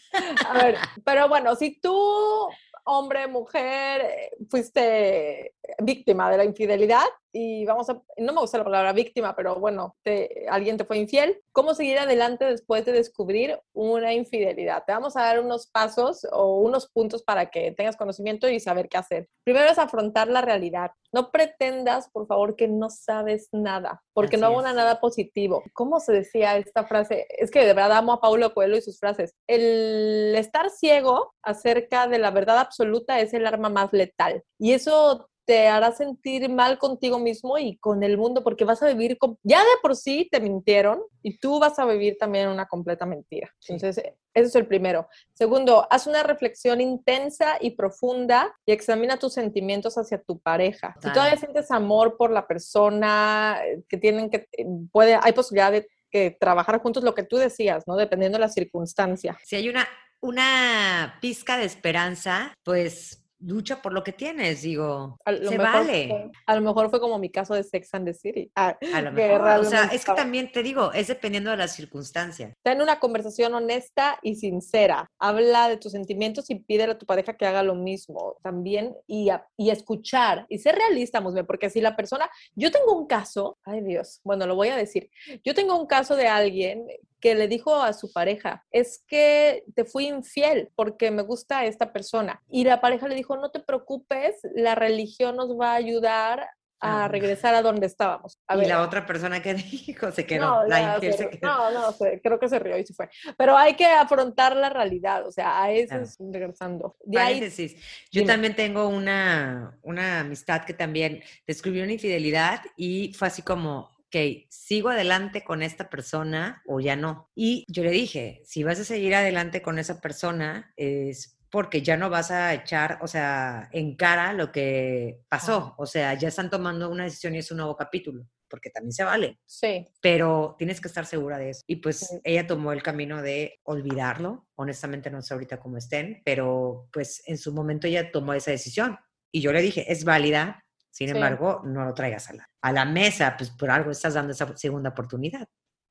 A 0.48 0.54
ver, 0.54 0.76
pero 1.06 1.28
bueno, 1.28 1.56
si 1.56 1.80
tú, 1.80 2.48
hombre, 2.86 3.28
mujer, 3.28 4.02
eh, 4.02 4.32
fuiste 4.50 5.56
víctima 5.80 6.30
de 6.30 6.38
la 6.38 6.46
infidelidad, 6.46 7.06
y 7.34 7.66
vamos 7.66 7.90
a, 7.90 8.02
no 8.18 8.34
me 8.34 8.42
gusta 8.42 8.58
la 8.58 8.64
palabra 8.64 8.94
víctima, 8.94 9.36
pero 9.36 9.56
bueno, 9.56 9.96
te, 10.04 10.46
alguien 10.50 10.78
te 10.78 10.86
fue 10.86 10.98
infiel, 10.98 11.42
¿cómo 11.52 11.74
seguir 11.74 11.98
adelante 12.00 12.46
después 12.46 12.86
de 12.86 12.92
descubrir 12.92 13.60
una 13.74 14.14
infidelidad? 14.14 14.84
Te 14.86 14.94
vamos 14.94 15.16
a 15.16 15.24
dar 15.24 15.40
unos 15.40 15.68
pasos 15.68 16.28
o 16.32 16.60
unos 16.60 16.90
puntos 16.90 17.24
para 17.24 17.50
que 17.50 17.72
tengas 17.72 17.98
conocimiento 17.98 18.50
y 18.50 18.60
saber 18.60 18.90
qué 18.90 18.98
hacer. 18.98 19.30
Primero 19.44 19.70
es 19.70 19.78
afrontar 19.78 20.28
la 20.28 20.42
realidad. 20.42 20.92
No 21.14 21.32
pretendas, 21.32 22.10
por 22.10 22.26
favor, 22.28 22.56
que 22.56 22.68
no 22.68 22.90
sabes 22.90 23.50
nada, 23.52 24.02
porque 24.14 24.38
no 24.38 24.48
abona 24.48 24.72
nada 24.74 25.02
positivo. 25.02 25.64
¿Cómo 25.74 26.00
se 26.00 26.14
decía 26.14 26.58
esta 26.58 26.86
frase? 26.86 27.28
Es 27.30 27.52
que 27.52 27.66
de 27.66 27.74
verdad 27.74 27.98
amo 27.98 28.14
a 28.14 28.22
Paulo 28.22 28.54
Coelho 28.54 28.78
y 28.78 28.82
sus 28.82 29.00
frases. 29.00 29.34
El 29.48 30.34
estar 30.36 30.70
ciego 30.70 31.34
acerca 31.44 32.08
de 32.08 32.18
la 32.18 32.32
verdad 32.32 32.60
absoluta 32.60 33.20
es 33.20 33.34
el 33.34 33.46
arma 33.46 33.70
más 33.70 33.92
letal. 33.92 34.44
Y 34.58 34.74
eso 34.74 35.30
te 35.46 35.68
hará 35.68 35.92
sentir 35.92 36.50
mal 36.50 36.78
contigo 36.78 37.20
mismo 37.20 37.58
y 37.58 37.78
con 37.78 38.04
el 38.04 38.18
mundo 38.18 38.44
porque 38.44 38.66
vas 38.66 38.82
a 38.84 38.88
vivir, 38.88 39.18
con, 39.18 39.38
ya 39.44 39.60
de 39.60 39.70
por 39.82 39.96
sí 39.96 40.28
te 40.32 40.40
mintieron 40.40 41.02
y 41.22 41.38
tú 41.40 41.60
vas 41.60 41.80
a 41.80 41.86
vivir 41.86 42.18
también 42.20 42.48
una 42.48 42.68
completa 42.68 43.06
mentira. 43.06 43.54
Entonces, 43.68 43.98
ese 44.34 44.48
es 44.48 44.56
el 44.56 44.68
primero. 44.68 45.08
Segundo, 45.34 45.88
haz 45.90 46.08
una 46.08 46.24
reflexión 46.24 46.80
intensa 46.80 47.58
y 47.60 47.72
profunda 47.72 48.56
y 48.66 48.72
examina 48.72 49.18
tus 49.18 49.34
sentimientos 49.34 49.98
hacia 49.98 50.22
tu 50.22 50.40
pareja. 50.40 50.96
Si 51.02 51.12
todavía 51.12 51.38
sientes 51.38 51.72
amor 51.72 52.18
por 52.18 52.32
la 52.32 52.48
persona, 52.48 53.60
eh, 53.66 53.84
que 53.90 53.98
tienen 53.98 54.30
que, 54.30 54.48
eh, 54.52 54.66
puede, 54.92 55.20
hay 55.22 55.34
posibilidad 55.34 55.72
de 55.72 55.88
que 56.10 56.36
trabajar 56.40 56.82
juntos, 56.82 57.04
lo 57.04 57.16
que 57.16 57.24
tú 57.24 57.38
decías, 57.38 57.86
¿no? 57.88 57.96
Dependiendo 57.96 58.38
de 58.38 58.42
la 58.42 58.50
circunstancia. 58.50 59.38
Si 59.44 59.56
hay 59.56 59.70
una, 59.70 59.88
una 60.20 61.18
pizca 61.22 61.58
de 61.58 61.66
esperanza, 61.66 62.54
pues 62.64 63.21
lucha 63.42 63.82
por 63.82 63.94
lo 63.94 64.04
que 64.04 64.14
tienes, 64.14 64.62
digo, 64.62 65.20
se 65.26 65.58
vale. 65.58 66.32
a 66.46 66.56
lo 66.56 66.62
mejor 66.62 66.90
fue 66.90 67.00
como 67.00 67.20
mi 67.20 67.30
caso 67.30 67.54
de 67.54 67.64
Sex 67.64 67.94
and 67.94 68.06
the 68.06 68.14
City. 68.14 68.52
Ah, 68.56 68.78
a 68.94 69.02
lo 69.02 69.12
mejor, 69.12 69.42
o 69.42 69.64
sea, 69.64 69.86
es 69.86 70.06
que 70.06 70.14
también 70.14 70.52
te 70.52 70.64
digo, 70.64 70.92
es 70.94 71.08
dependiendo 71.08 71.52
de 71.52 71.58
las 71.58 71.74
circunstancias. 71.74 72.54
Ten 72.64 72.82
una 72.82 73.00
conversación 73.00 73.54
honesta 73.54 74.20
y 74.22 74.36
sincera. 74.36 75.10
Habla 75.20 75.70
de 75.70 75.78
tus 75.78 75.92
sentimientos 75.92 76.50
y 76.50 76.56
pídele 76.56 76.94
a 76.94 76.98
tu 76.98 77.06
pareja 77.06 77.36
que 77.36 77.46
haga 77.46 77.64
lo 77.64 77.76
mismo 77.76 78.38
también 78.44 78.96
y, 79.08 79.30
y 79.58 79.70
escuchar 79.70 80.46
y 80.50 80.60
ser 80.60 80.76
realista, 80.76 81.22
Musme, 81.22 81.44
porque 81.44 81.70
si 81.70 81.82
la 81.82 81.96
persona, 81.96 82.30
yo 82.56 82.72
tengo 82.72 82.98
un 82.98 83.08
caso, 83.08 83.58
ay 83.64 83.82
Dios, 83.82 84.22
bueno, 84.24 84.46
lo 84.46 84.56
voy 84.56 84.70
a 84.70 84.76
decir, 84.76 85.10
yo 85.44 85.54
tengo 85.54 85.80
un 85.80 85.88
caso 85.88 86.16
de 86.16 86.28
alguien 86.28 86.86
que 87.22 87.36
le 87.36 87.48
dijo 87.48 87.76
a 87.76 87.94
su 87.94 88.12
pareja, 88.12 88.66
es 88.72 89.04
que 89.08 89.64
te 89.76 89.86
fui 89.86 90.08
infiel 90.08 90.70
porque 90.76 91.12
me 91.12 91.22
gusta 91.22 91.66
esta 91.66 91.94
persona. 91.94 92.42
Y 92.50 92.64
la 92.66 92.82
pareja 92.82 93.08
le 93.08 93.16
dijo, 93.16 93.38
no 93.38 93.52
te 93.52 93.60
preocupes, 93.60 94.40
la 94.56 94.76
religión 94.76 95.36
nos 95.36 95.58
va 95.58 95.72
a 95.72 95.76
ayudar 95.76 96.50
a 96.82 97.08
regresar 97.08 97.54
a 97.54 97.62
donde 97.62 97.86
estábamos. 97.86 98.40
y 98.50 98.66
la 98.66 98.82
otra 98.82 99.06
persona 99.06 99.42
que 99.42 99.54
dijo 99.86 100.12
se 100.12 100.26
quedó. 100.26 100.64
No, 100.64 100.68
la 100.68 101.00
se, 101.00 101.30
quedó. 101.30 101.72
no, 101.72 101.92
no 101.92 101.96
creo 102.22 102.40
que 102.40 102.50
se 102.50 102.60
rió 102.60 102.78
y 102.78 102.86
se 102.86 102.94
fue. 102.94 103.08
Pero 103.38 103.56
hay 103.56 103.76
que 103.76 103.86
afrontar 103.86 104.56
la 104.56 104.70
realidad, 104.70 105.28
o 105.28 105.32
sea, 105.32 105.62
a 105.62 105.72
eso 105.72 105.96
es 105.96 106.18
regresando. 106.20 106.98
De. 107.06 107.78
Yo 108.12 108.26
también 108.26 108.56
tengo 108.56 108.88
una, 108.88 109.78
una 109.84 110.22
amistad 110.22 110.66
que 110.66 110.74
también 110.74 111.22
descubrió 111.46 111.84
una 111.84 111.94
infidelidad 111.94 112.62
y 112.76 113.14
fue 113.14 113.28
así 113.28 113.44
como, 113.44 113.92
ok, 114.12 114.48
sigo 114.50 114.90
adelante 114.90 115.44
con 115.44 115.64
esta 115.64 115.90
persona 115.90 116.62
o 116.68 116.80
ya 116.80 116.96
no. 116.96 117.30
Y 117.34 117.66
yo 117.70 117.84
le 117.84 117.92
dije, 117.92 118.42
si 118.46 118.64
vas 118.64 118.80
a 118.80 118.84
seguir 118.84 119.16
adelante 119.16 119.62
con 119.62 119.80
esa 119.80 120.02
persona, 120.02 120.74
es 120.76 121.38
porque 121.50 121.82
ya 121.82 121.98
no 121.98 122.10
vas 122.10 122.32
a 122.32 122.54
echar, 122.54 123.00
o 123.02 123.08
sea, 123.08 123.70
en 123.72 123.96
cara 123.96 124.34
lo 124.34 124.52
que 124.52 125.22
pasó. 125.30 125.76
O 125.78 125.86
sea, 125.86 126.14
ya 126.14 126.30
están 126.30 126.50
tomando 126.50 126.90
una 126.90 127.06
decisión 127.06 127.36
y 127.36 127.40
es 127.40 127.52
un 127.52 127.58
nuevo 127.58 127.76
capítulo, 127.76 128.26
porque 128.50 128.70
también 128.70 128.94
se 128.94 129.04
vale. 129.04 129.40
Sí. 129.46 129.86
Pero 130.02 130.56
tienes 130.58 130.80
que 130.80 130.88
estar 130.88 131.06
segura 131.06 131.38
de 131.38 131.50
eso. 131.52 131.62
Y 131.68 131.78
pues 131.78 132.20
ella 132.24 132.48
tomó 132.48 132.72
el 132.72 132.84
camino 132.84 133.22
de 133.22 133.60
olvidarlo. 133.64 134.48
Honestamente 134.56 135.10
no 135.10 135.22
sé 135.22 135.34
ahorita 135.34 135.60
cómo 135.60 135.78
estén, 135.78 136.22
pero 136.24 136.90
pues 136.92 137.22
en 137.26 137.38
su 137.38 137.54
momento 137.54 137.88
ella 137.88 138.12
tomó 138.12 138.34
esa 138.34 138.52
decisión. 138.52 138.98
Y 139.34 139.42
yo 139.42 139.52
le 139.54 139.62
dije, 139.62 139.92
es 139.92 140.04
válida, 140.04 140.66
sin 140.92 141.10
embargo, 141.10 141.62
no 141.64 141.86
lo 141.86 141.94
traigas 141.94 142.30
a 142.30 142.34
la, 142.34 142.50
a 142.62 142.72
la 142.72 142.86
mesa, 142.86 143.36
pues 143.38 143.50
por 143.50 143.72
algo 143.72 143.92
estás 143.92 144.14
dando 144.14 144.34
esa 144.34 144.56
segunda 144.58 144.90
oportunidad. 144.90 145.48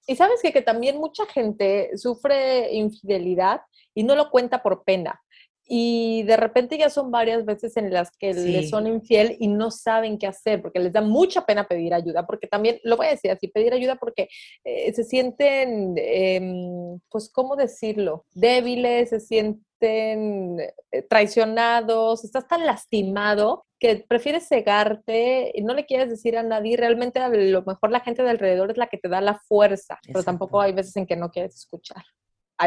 Y 0.07 0.17
sabes 0.17 0.41
que, 0.43 0.53
que 0.53 0.63
también 0.63 0.99
mucha 0.99 1.27
gente 1.27 1.91
sufre 1.97 2.73
infidelidad 2.73 3.63
y 3.95 4.05
no 4.05 4.15
lo 4.15 4.31
cuenta 4.31 4.63
por 4.63 4.85
pena 4.85 5.21
y 5.73 6.25
de 6.25 6.37
repente 6.37 6.77
ya 6.77 6.91
son 6.91 7.13
varias 7.13 7.45
veces 7.45 7.77
en 7.77 7.93
las 7.93 8.11
que 8.17 8.35
les 8.35 8.71
son 8.71 8.89
infiel 8.89 9.37
y 9.39 9.47
no 9.47 9.71
saben 9.71 10.19
qué 10.19 10.27
hacer 10.27 10.61
porque 10.61 10.81
les 10.81 10.93
da 10.93 11.01
mucha 11.01 11.47
pena 11.47 11.69
pedir 11.69 11.95
ayuda, 11.95 12.27
porque 12.27 12.49
también, 12.49 12.81
lo 12.83 12.97
voy 12.97 13.07
a 13.07 13.11
decir 13.11 13.31
así, 13.31 13.47
pedir 13.47 13.73
ayuda 13.73 13.95
porque 13.95 14.29
eh, 14.65 14.93
se 14.93 15.05
sienten, 15.05 15.95
em, 15.97 16.99
pues, 17.09 17.31
¿cómo 17.33 17.55
decirlo? 17.55 18.25
Débiles, 18.33 19.11
se 19.11 19.21
sienten 19.21 20.59
eh, 20.91 21.03
traicionados, 21.09 22.25
estás 22.25 22.49
tan 22.49 22.67
lastimado 22.67 23.65
que 23.79 24.05
prefieres 24.09 24.49
cegarte 24.49 25.53
y 25.55 25.63
no 25.63 25.73
le 25.75 25.87
quieres 25.87 26.11
decir 26.11 26.37
a 26.37 26.43
nadie, 26.43 26.77
realmente 26.77 27.21
a 27.21 27.29
lo 27.29 27.63
mejor 27.63 27.93
la 27.93 28.01
gente 28.01 28.25
de 28.25 28.31
alrededor 28.31 28.73
es 28.73 28.77
la 28.77 28.89
que 28.89 28.99
te 28.99 29.09
da 29.09 29.21
la 29.21 29.39
fuerza, 29.47 30.01
pero 30.05 30.25
tampoco 30.25 30.61
hay 30.61 30.73
veces 30.73 30.97
en 30.97 31.07
que 31.07 31.15
no 31.15 31.31
quieres 31.31 31.55
escuchar 31.55 32.03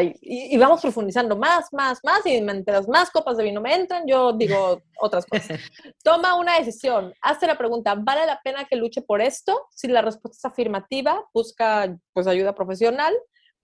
y, 0.02 0.58
vamos 0.58 0.82
profundizando 0.82 1.38
más, 1.38 1.72
más, 1.72 2.00
más, 2.04 2.26
y 2.26 2.42
mientras 2.42 2.88
más 2.88 3.12
copas 3.12 3.38
de 3.38 3.44
vino 3.44 3.62
me 3.62 3.76
entran, 3.76 4.08
yo 4.08 4.34
digo 4.34 4.82
otras 5.00 5.26
cosas. 5.26 5.60
Toma 6.04 6.36
una 6.36 6.58
decisión, 6.58 7.14
hazte 7.22 7.46
la 7.46 7.58
pregunta, 7.58 7.96
¿vale 7.96 8.26
la 8.26 8.40
pena 8.44 8.66
que 8.66 8.76
luche 8.76 9.02
por 9.02 9.22
esto? 9.22 9.68
Si 9.70 9.88
la 9.88 10.02
respuesta 10.02 10.38
es 10.38 10.52
afirmativa, 10.52 11.24
busca 11.34 11.96
pues 12.14 12.28
ayuda 12.28 12.56
profesional 12.56 13.14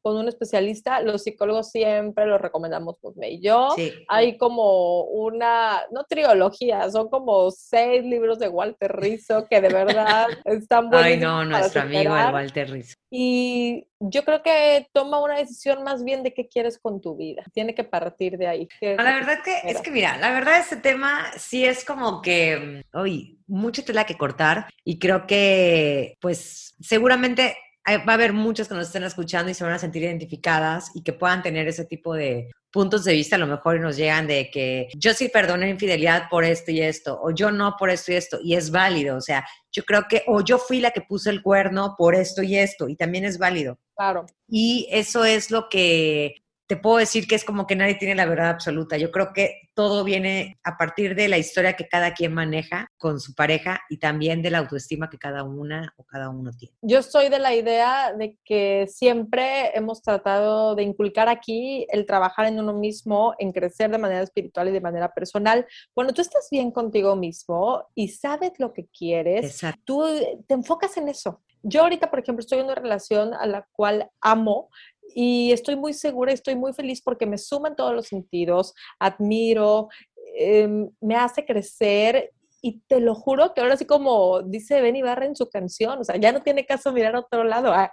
con 0.01 0.17
un 0.17 0.27
especialista, 0.27 1.01
los 1.01 1.23
psicólogos 1.23 1.71
siempre 1.71 2.25
lo 2.25 2.37
recomendamos 2.37 2.95
pues 3.01 3.15
y 3.29 3.41
yo. 3.41 3.69
Hay 4.07 4.37
como 4.37 5.03
una, 5.03 5.81
no 5.91 6.03
trilogía, 6.05 6.89
son 6.89 7.09
como 7.09 7.51
seis 7.51 8.03
libros 8.03 8.39
de 8.39 8.47
Walter 8.47 8.95
Rizzo 8.95 9.47
que 9.49 9.61
de 9.61 9.69
verdad 9.69 10.27
están 10.45 10.89
buenos. 10.89 11.05
Ay, 11.05 11.17
no, 11.17 11.45
nuestro 11.45 11.81
amigo 11.81 12.13
Walter 12.13 12.69
Rizzo. 12.69 12.95
Y 13.11 13.87
yo 13.99 14.23
creo 14.23 14.43
que 14.43 14.87
toma 14.93 15.21
una 15.21 15.37
decisión 15.37 15.83
más 15.83 16.03
bien 16.03 16.21
de 16.23 16.33
qué 16.33 16.47
quieres 16.47 16.77
con 16.77 17.01
tu 17.01 17.15
vida. 17.15 17.43
Tiene 17.53 17.73
que 17.73 17.83
partir 17.83 18.37
de 18.37 18.47
ahí. 18.47 18.67
la 18.81 19.15
verdad 19.15 19.39
que 19.43 19.61
es 19.63 19.81
que 19.81 19.91
mira, 19.91 20.17
la 20.17 20.31
verdad 20.31 20.59
este 20.59 20.77
tema 20.77 21.25
sí 21.37 21.65
es 21.65 21.83
como 21.83 22.21
que, 22.21 22.83
uy, 22.93 23.39
mucha 23.47 23.83
tela 23.83 24.05
que 24.05 24.17
cortar 24.17 24.69
y 24.85 24.99
creo 24.99 25.25
que 25.25 26.15
pues 26.21 26.75
seguramente 26.79 27.57
va 27.87 28.11
a 28.11 28.13
haber 28.13 28.33
muchas 28.33 28.67
que 28.67 28.75
nos 28.75 28.87
estén 28.87 29.03
escuchando 29.03 29.51
y 29.51 29.53
se 29.53 29.63
van 29.63 29.73
a 29.73 29.79
sentir 29.79 30.03
identificadas 30.03 30.91
y 30.93 31.03
que 31.03 31.13
puedan 31.13 31.41
tener 31.41 31.67
ese 31.67 31.85
tipo 31.85 32.13
de 32.13 32.49
puntos 32.71 33.03
de 33.03 33.13
vista, 33.13 33.35
a 33.35 33.39
lo 33.39 33.47
mejor 33.47 33.77
y 33.77 33.79
nos 33.79 33.97
llegan 33.97 34.27
de 34.27 34.51
que 34.51 34.89
yo 34.95 35.13
sí 35.13 35.29
perdono 35.29 35.65
infidelidad 35.65 36.29
por 36.29 36.43
esto 36.43 36.71
y 36.71 36.81
esto, 36.81 37.19
o 37.21 37.31
yo 37.31 37.51
no 37.51 37.75
por 37.77 37.89
esto 37.89 38.11
y 38.11 38.15
esto, 38.15 38.39
y 38.43 38.55
es 38.55 38.69
válido, 38.69 39.17
o 39.17 39.21
sea, 39.21 39.43
yo 39.71 39.83
creo 39.83 40.03
que, 40.07 40.23
o 40.27 40.41
yo 40.41 40.59
fui 40.59 40.79
la 40.79 40.91
que 40.91 41.01
puse 41.01 41.29
el 41.31 41.41
cuerno 41.41 41.95
por 41.97 42.13
esto 42.13 42.43
y 42.43 42.57
esto, 42.57 42.87
y 42.87 42.95
también 42.95 43.25
es 43.25 43.37
válido. 43.37 43.79
Claro. 43.95 44.27
Y 44.47 44.87
eso 44.91 45.25
es 45.25 45.49
lo 45.49 45.67
que 45.67 46.35
te 46.69 46.77
puedo 46.77 46.97
decir 46.97 47.27
que 47.27 47.33
es 47.33 47.43
como 47.43 47.65
que 47.65 47.75
nadie 47.75 47.95
tiene 47.95 48.13
la 48.13 48.27
verdad 48.27 48.49
absoluta. 48.49 48.95
Yo 48.95 49.09
creo 49.09 49.33
que 49.33 49.69
todo 49.73 50.03
viene 50.03 50.59
a 50.63 50.77
partir 50.77 51.15
de 51.15 51.27
la 51.27 51.39
historia 51.39 51.73
que 51.73 51.87
cada 51.87 52.13
quien 52.13 52.31
maneja 52.31 52.91
con 52.99 53.19
su 53.19 53.33
pareja 53.33 53.81
y 53.89 53.97
también 53.97 54.43
de 54.43 54.51
la 54.51 54.59
autoestima 54.59 55.09
que 55.09 55.17
cada 55.17 55.43
una 55.43 55.95
o 55.97 56.03
cada 56.03 56.29
uno 56.29 56.51
tiene. 56.51 56.75
Yo 56.83 56.99
estoy 56.99 57.29
de 57.29 57.39
la 57.39 57.55
idea 57.55 58.13
de 58.13 58.37
que 58.45 58.85
siempre 58.87 59.75
hemos 59.75 60.03
tratado 60.03 60.75
de 60.75 60.83
inculcar 60.83 61.27
aquí 61.27 61.87
el 61.89 62.05
trabajar 62.05 62.45
en 62.45 62.59
uno 62.59 62.73
mismo, 62.73 63.33
en 63.39 63.51
crecer 63.51 63.89
de 63.89 63.97
manera 63.97 64.21
espiritual 64.21 64.67
y 64.67 64.71
de 64.71 64.81
manera 64.81 65.11
personal. 65.11 65.65
Cuando 65.95 66.13
tú 66.13 66.21
estás 66.21 66.49
bien 66.51 66.69
contigo 66.69 67.15
mismo 67.15 67.87
y 67.95 68.09
sabes 68.09 68.51
lo 68.59 68.73
que 68.73 68.85
quieres, 68.95 69.59
tú 69.85 70.05
te 70.47 70.53
enfocas 70.53 70.95
en 70.97 71.09
eso. 71.09 71.41
Yo 71.61 71.81
ahorita, 71.81 72.09
por 72.09 72.19
ejemplo, 72.19 72.41
estoy 72.41 72.59
en 72.59 72.65
una 72.65 72.75
relación 72.75 73.33
a 73.33 73.45
la 73.45 73.67
cual 73.71 74.09
amo, 74.21 74.69
y 75.15 75.51
estoy 75.51 75.75
muy 75.75 75.93
segura, 75.93 76.31
estoy 76.31 76.55
muy 76.55 76.73
feliz 76.73 77.01
porque 77.01 77.25
me 77.25 77.37
suman 77.37 77.75
todos 77.75 77.93
los 77.93 78.07
sentidos, 78.07 78.73
admiro, 78.99 79.89
em, 80.37 80.89
me 81.01 81.15
hace 81.15 81.45
crecer 81.45 82.31
y 82.61 82.81
te 82.87 82.99
lo 82.99 83.15
juro 83.15 83.53
que 83.53 83.61
ahora 83.61 83.77
sí 83.77 83.85
como 83.85 84.41
dice 84.41 84.81
Benny 84.81 85.01
Barra 85.01 85.25
en 85.25 85.35
su 85.35 85.49
canción, 85.49 85.99
o 85.99 86.03
sea, 86.03 86.17
ya 86.17 86.31
no 86.31 86.41
tiene 86.41 86.65
caso 86.65 86.91
mirar 86.91 87.15
a 87.15 87.19
otro 87.19 87.43
lado, 87.43 87.71
ah, 87.73 87.91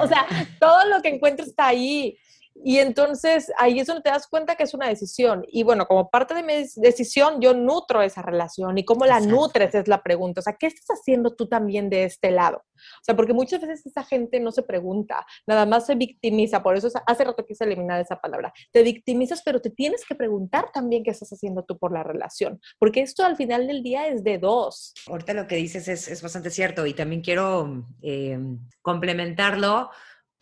o 0.00 0.06
sea, 0.06 0.26
todo 0.60 0.84
lo 0.86 1.00
que 1.02 1.08
encuentro 1.08 1.44
está 1.44 1.68
ahí. 1.68 2.16
Y 2.54 2.78
entonces 2.78 3.50
ahí 3.58 3.80
es 3.80 3.86
donde 3.86 4.02
te 4.02 4.10
das 4.10 4.26
cuenta 4.26 4.54
que 4.54 4.64
es 4.64 4.74
una 4.74 4.88
decisión. 4.88 5.44
Y 5.48 5.62
bueno, 5.62 5.86
como 5.86 6.10
parte 6.10 6.34
de 6.34 6.42
mi 6.42 6.52
decisión, 6.76 7.40
yo 7.40 7.54
nutro 7.54 8.02
esa 8.02 8.22
relación. 8.22 8.78
¿Y 8.78 8.84
cómo 8.84 9.06
la 9.06 9.20
nutres? 9.20 9.74
Es 9.74 9.88
la 9.88 10.02
pregunta. 10.02 10.40
O 10.40 10.42
sea, 10.42 10.54
¿qué 10.54 10.66
estás 10.66 10.98
haciendo 10.98 11.34
tú 11.34 11.48
también 11.48 11.90
de 11.90 12.04
este 12.04 12.30
lado? 12.30 12.58
O 12.58 13.04
sea, 13.04 13.16
porque 13.16 13.32
muchas 13.32 13.60
veces 13.60 13.86
esa 13.86 14.04
gente 14.04 14.40
no 14.40 14.52
se 14.52 14.62
pregunta, 14.62 15.24
nada 15.46 15.66
más 15.66 15.86
se 15.86 15.94
victimiza. 15.94 16.62
Por 16.62 16.76
eso 16.76 16.88
hace 17.06 17.24
rato 17.24 17.46
quise 17.46 17.64
eliminar 17.64 18.00
esa 18.00 18.20
palabra. 18.20 18.52
Te 18.72 18.82
victimizas, 18.82 19.42
pero 19.44 19.60
te 19.60 19.70
tienes 19.70 20.04
que 20.04 20.14
preguntar 20.14 20.70
también 20.72 21.04
qué 21.04 21.10
estás 21.10 21.32
haciendo 21.32 21.64
tú 21.64 21.78
por 21.78 21.92
la 21.92 22.02
relación. 22.02 22.60
Porque 22.78 23.00
esto 23.00 23.24
al 23.24 23.36
final 23.36 23.66
del 23.66 23.82
día 23.82 24.08
es 24.08 24.24
de 24.24 24.38
dos. 24.38 24.94
Ahorita 25.06 25.34
lo 25.34 25.46
que 25.46 25.56
dices 25.56 25.88
es, 25.88 26.22
bastante 26.22 26.50
cierto. 26.50 26.86
Y 26.86 26.94
también 26.94 27.22
quiero 27.22 27.86
eh, 28.02 28.38
complementarlo 28.82 29.90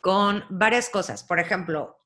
con 0.00 0.44
varias 0.48 0.88
cosas. 0.88 1.22
Por 1.22 1.38
ejemplo, 1.38 1.99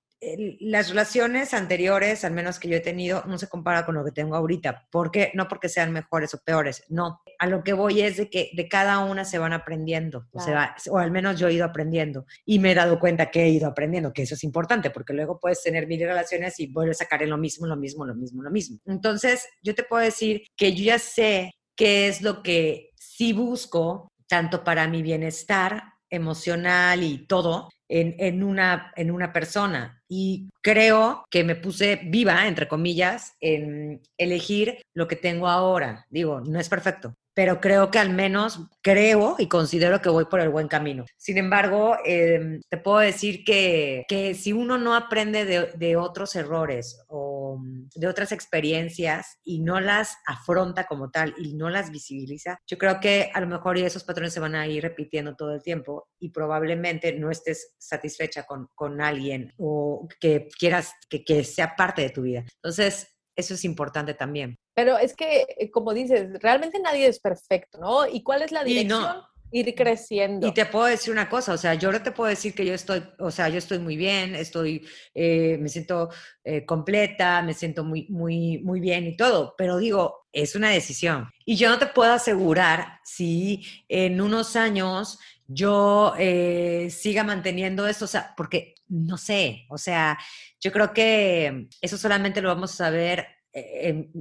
las 0.61 0.89
relaciones 0.89 1.55
anteriores, 1.55 2.25
al 2.25 2.33
menos 2.33 2.59
que 2.59 2.69
yo 2.69 2.77
he 2.77 2.81
tenido, 2.81 3.25
no 3.27 3.39
se 3.39 3.49
compara 3.49 3.85
con 3.85 3.95
lo 3.95 4.05
que 4.05 4.13
tengo 4.13 4.37
ahorita. 4.37 4.87
¿Por 4.91 5.11
qué? 5.11 5.31
No 5.35 5.49
porque 5.49 5.69
sean 5.69 5.93
mejores 5.93 6.35
o 6.35 6.39
peores, 6.39 6.85
no. 6.89 7.21
A 7.39 7.47
lo 7.47 7.63
que 7.63 7.73
voy 7.73 8.01
es 8.03 8.17
de 8.17 8.31
que 8.31 8.51
de 8.55 8.69
cada 8.69 9.01
una 9.01 9.25
se 9.25 9.39
van 9.39 9.53
aprendiendo, 9.53 10.27
o, 10.33 10.41
sea, 10.41 10.75
o 10.91 10.99
al 10.99 11.11
menos 11.11 11.39
yo 11.39 11.49
he 11.49 11.55
ido 11.55 11.65
aprendiendo 11.65 12.27
y 12.45 12.59
me 12.59 12.73
he 12.73 12.75
dado 12.75 12.99
cuenta 12.99 13.31
que 13.31 13.45
he 13.45 13.49
ido 13.49 13.69
aprendiendo, 13.69 14.13
que 14.13 14.23
eso 14.23 14.35
es 14.35 14.45
importante, 14.45 14.91
porque 14.91 15.13
luego 15.13 15.39
puedes 15.39 15.63
tener 15.63 15.87
mil 15.87 16.01
relaciones 16.01 16.59
y 16.61 16.67
vuelves 16.67 17.01
a 17.01 17.05
sacar 17.05 17.23
en 17.23 17.31
lo 17.31 17.39
mismo, 17.39 17.67
lo 17.67 17.77
mismo, 17.77 18.05
lo 18.05 18.15
mismo, 18.15 18.43
lo 18.43 18.51
mismo. 18.51 18.79
Entonces, 18.87 19.47
yo 19.63 19.75
te 19.75 19.83
puedo 19.83 20.03
decir 20.03 20.45
que 20.57 20.75
yo 20.75 20.85
ya 20.85 20.99
sé 20.99 21.53
qué 21.77 22.09
es 22.09 22.23
lo 22.23 22.43
que 22.43 22.91
sí 22.97 23.33
busco, 23.33 24.13
tanto 24.27 24.65
para 24.65 24.89
mi 24.89 25.03
bienestar 25.03 25.95
emocional 26.11 27.03
y 27.03 27.27
todo, 27.27 27.69
en, 27.89 28.43
una, 28.43 28.93
en 28.97 29.11
una 29.11 29.33
persona. 29.33 30.03
Y 30.09 30.49
creo 30.63 31.25
que 31.31 31.45
me 31.45 31.57
puse 31.57 32.01
viva, 32.05 32.47
entre 32.47 32.69
comillas, 32.69 33.35
en 33.41 34.01
elegir 34.19 34.83
lo 34.95 35.09
que 35.09 35.17
tengo 35.17 35.49
ahora. 35.49 36.07
Digo, 36.11 36.41
no 36.41 36.59
es 36.61 36.69
perfecto, 36.69 37.15
pero 37.35 37.61
creo 37.61 37.91
que 37.91 37.99
al 37.99 38.11
menos 38.11 38.61
creo 38.81 39.37
y 39.39 39.49
considero 39.49 40.01
que 40.01 40.09
voy 40.09 40.27
por 40.27 40.41
el 40.41 40.51
buen 40.51 40.69
camino. 40.69 41.05
Sin 41.17 41.37
embargo, 41.37 41.97
em, 42.05 42.61
te 42.69 42.79
puedo 42.79 42.99
decir 42.99 43.45
que, 43.45 44.05
que, 44.09 44.35
si 44.35 44.53
uno 44.53 44.79
no 44.79 44.95
aprende 44.95 45.45
de, 45.45 45.73
de, 45.75 45.97
otros 45.97 46.37
errores 46.37 47.05
o 47.09 47.44
mm, 47.59 47.91
de 47.95 48.07
otras 48.07 48.33
experiencias 48.33 49.39
y 49.45 49.61
no 49.61 49.81
las 49.81 50.17
afronta 50.27 50.87
como 50.87 51.11
tal 51.11 51.35
y 51.39 51.55
no 51.55 51.71
las 51.71 51.91
visibiliza, 51.91 52.59
yo 52.67 52.79
creo 52.79 53.01
que 53.01 53.31
a 53.33 53.41
lo 53.41 53.47
mejor 53.47 53.79
esos 53.79 54.05
patrones 54.05 54.33
se 54.33 54.41
van 54.41 54.55
a 54.55 54.67
ir 54.67 54.83
repitiendo 54.83 55.37
todo 55.37 55.55
el 55.55 55.63
tiempo 55.63 56.09
y 56.19 56.31
probablemente 56.31 57.13
no 57.13 57.31
estés 57.31 57.75
satisfecha 57.79 58.45
con, 58.45 58.69
con 58.75 59.01
alguien 59.01 59.53
o 59.59 60.09
que 60.21 60.49
quieras 60.59 60.93
que, 61.09 61.25
que 61.25 61.45
sea 61.45 61.77
parte 61.77 62.03
de 62.03 62.11
tu 62.11 62.23
vida. 62.23 62.45
Entonces, 62.57 63.09
eso 63.37 63.55
es 63.55 63.65
importante 63.65 64.15
también. 64.15 64.57
Pero 64.75 64.99
es 64.99 65.15
que, 65.15 65.47
eh, 65.59 65.71
como 65.71 65.93
dices, 65.93 66.29
realmente 66.41 66.79
nadie 66.81 67.07
es 67.07 67.21
perfecto, 67.21 67.79
¿no? 67.79 68.07
¿Y 68.07 68.23
cuál 68.23 68.43
es 68.43 68.53
la 68.53 68.65
dirección? 68.65 69.23
Ir 69.55 69.75
creciendo. 69.75 70.49
Y 70.49 70.53
te 70.53 70.67
puedo 70.67 70.87
decir 70.87 71.13
una 71.13 71.29
cosa, 71.29 71.53
o 71.53 71.57
sea, 71.57 71.75
yo 71.75 71.93
no 71.93 72.03
te 72.03 72.11
puedo 72.11 72.29
decir 72.29 72.55
que 72.55 72.67
yo 72.67 72.75
estoy, 72.75 73.05
o 73.19 73.31
sea, 73.31 73.49
yo 73.49 73.59
estoy 73.59 73.79
muy 73.79 73.97
bien, 73.97 74.35
estoy, 74.35 74.87
eh, 75.15 75.57
me 75.61 75.69
siento 75.69 76.11
eh, 76.43 76.67
completa, 76.67 77.41
me 77.41 77.55
siento 77.55 77.85
muy, 77.85 78.09
muy, 78.09 78.59
muy 78.59 78.81
bien 78.81 79.07
y 79.07 79.17
todo, 79.17 79.55
pero 79.57 79.79
digo, 79.79 80.27
es 80.33 80.57
una 80.57 80.71
decisión. 80.71 81.31
Y 81.45 81.55
yo 81.55 81.71
no 81.71 81.79
te 81.79 81.87
puedo 81.87 82.13
asegurar 82.13 82.99
si 83.05 83.65
en 83.89 84.21
unos 84.21 84.57
años 84.57 85.21
yo 85.47 86.15
eh, 86.19 86.89
siga 86.91 87.23
manteniendo 87.23 87.87
eso, 87.87 88.07
o 88.07 88.09
sea, 88.09 88.35
porque 88.37 88.75
no 88.89 89.17
sé, 89.17 89.67
o 89.71 89.79
sea, 89.79 90.19
yo 90.61 90.73
creo 90.73 90.93
que 90.93 91.69
eso 91.81 91.97
solamente 91.97 92.43
lo 92.43 92.49
vamos 92.49 92.73
a 92.73 92.77
saber 92.77 93.27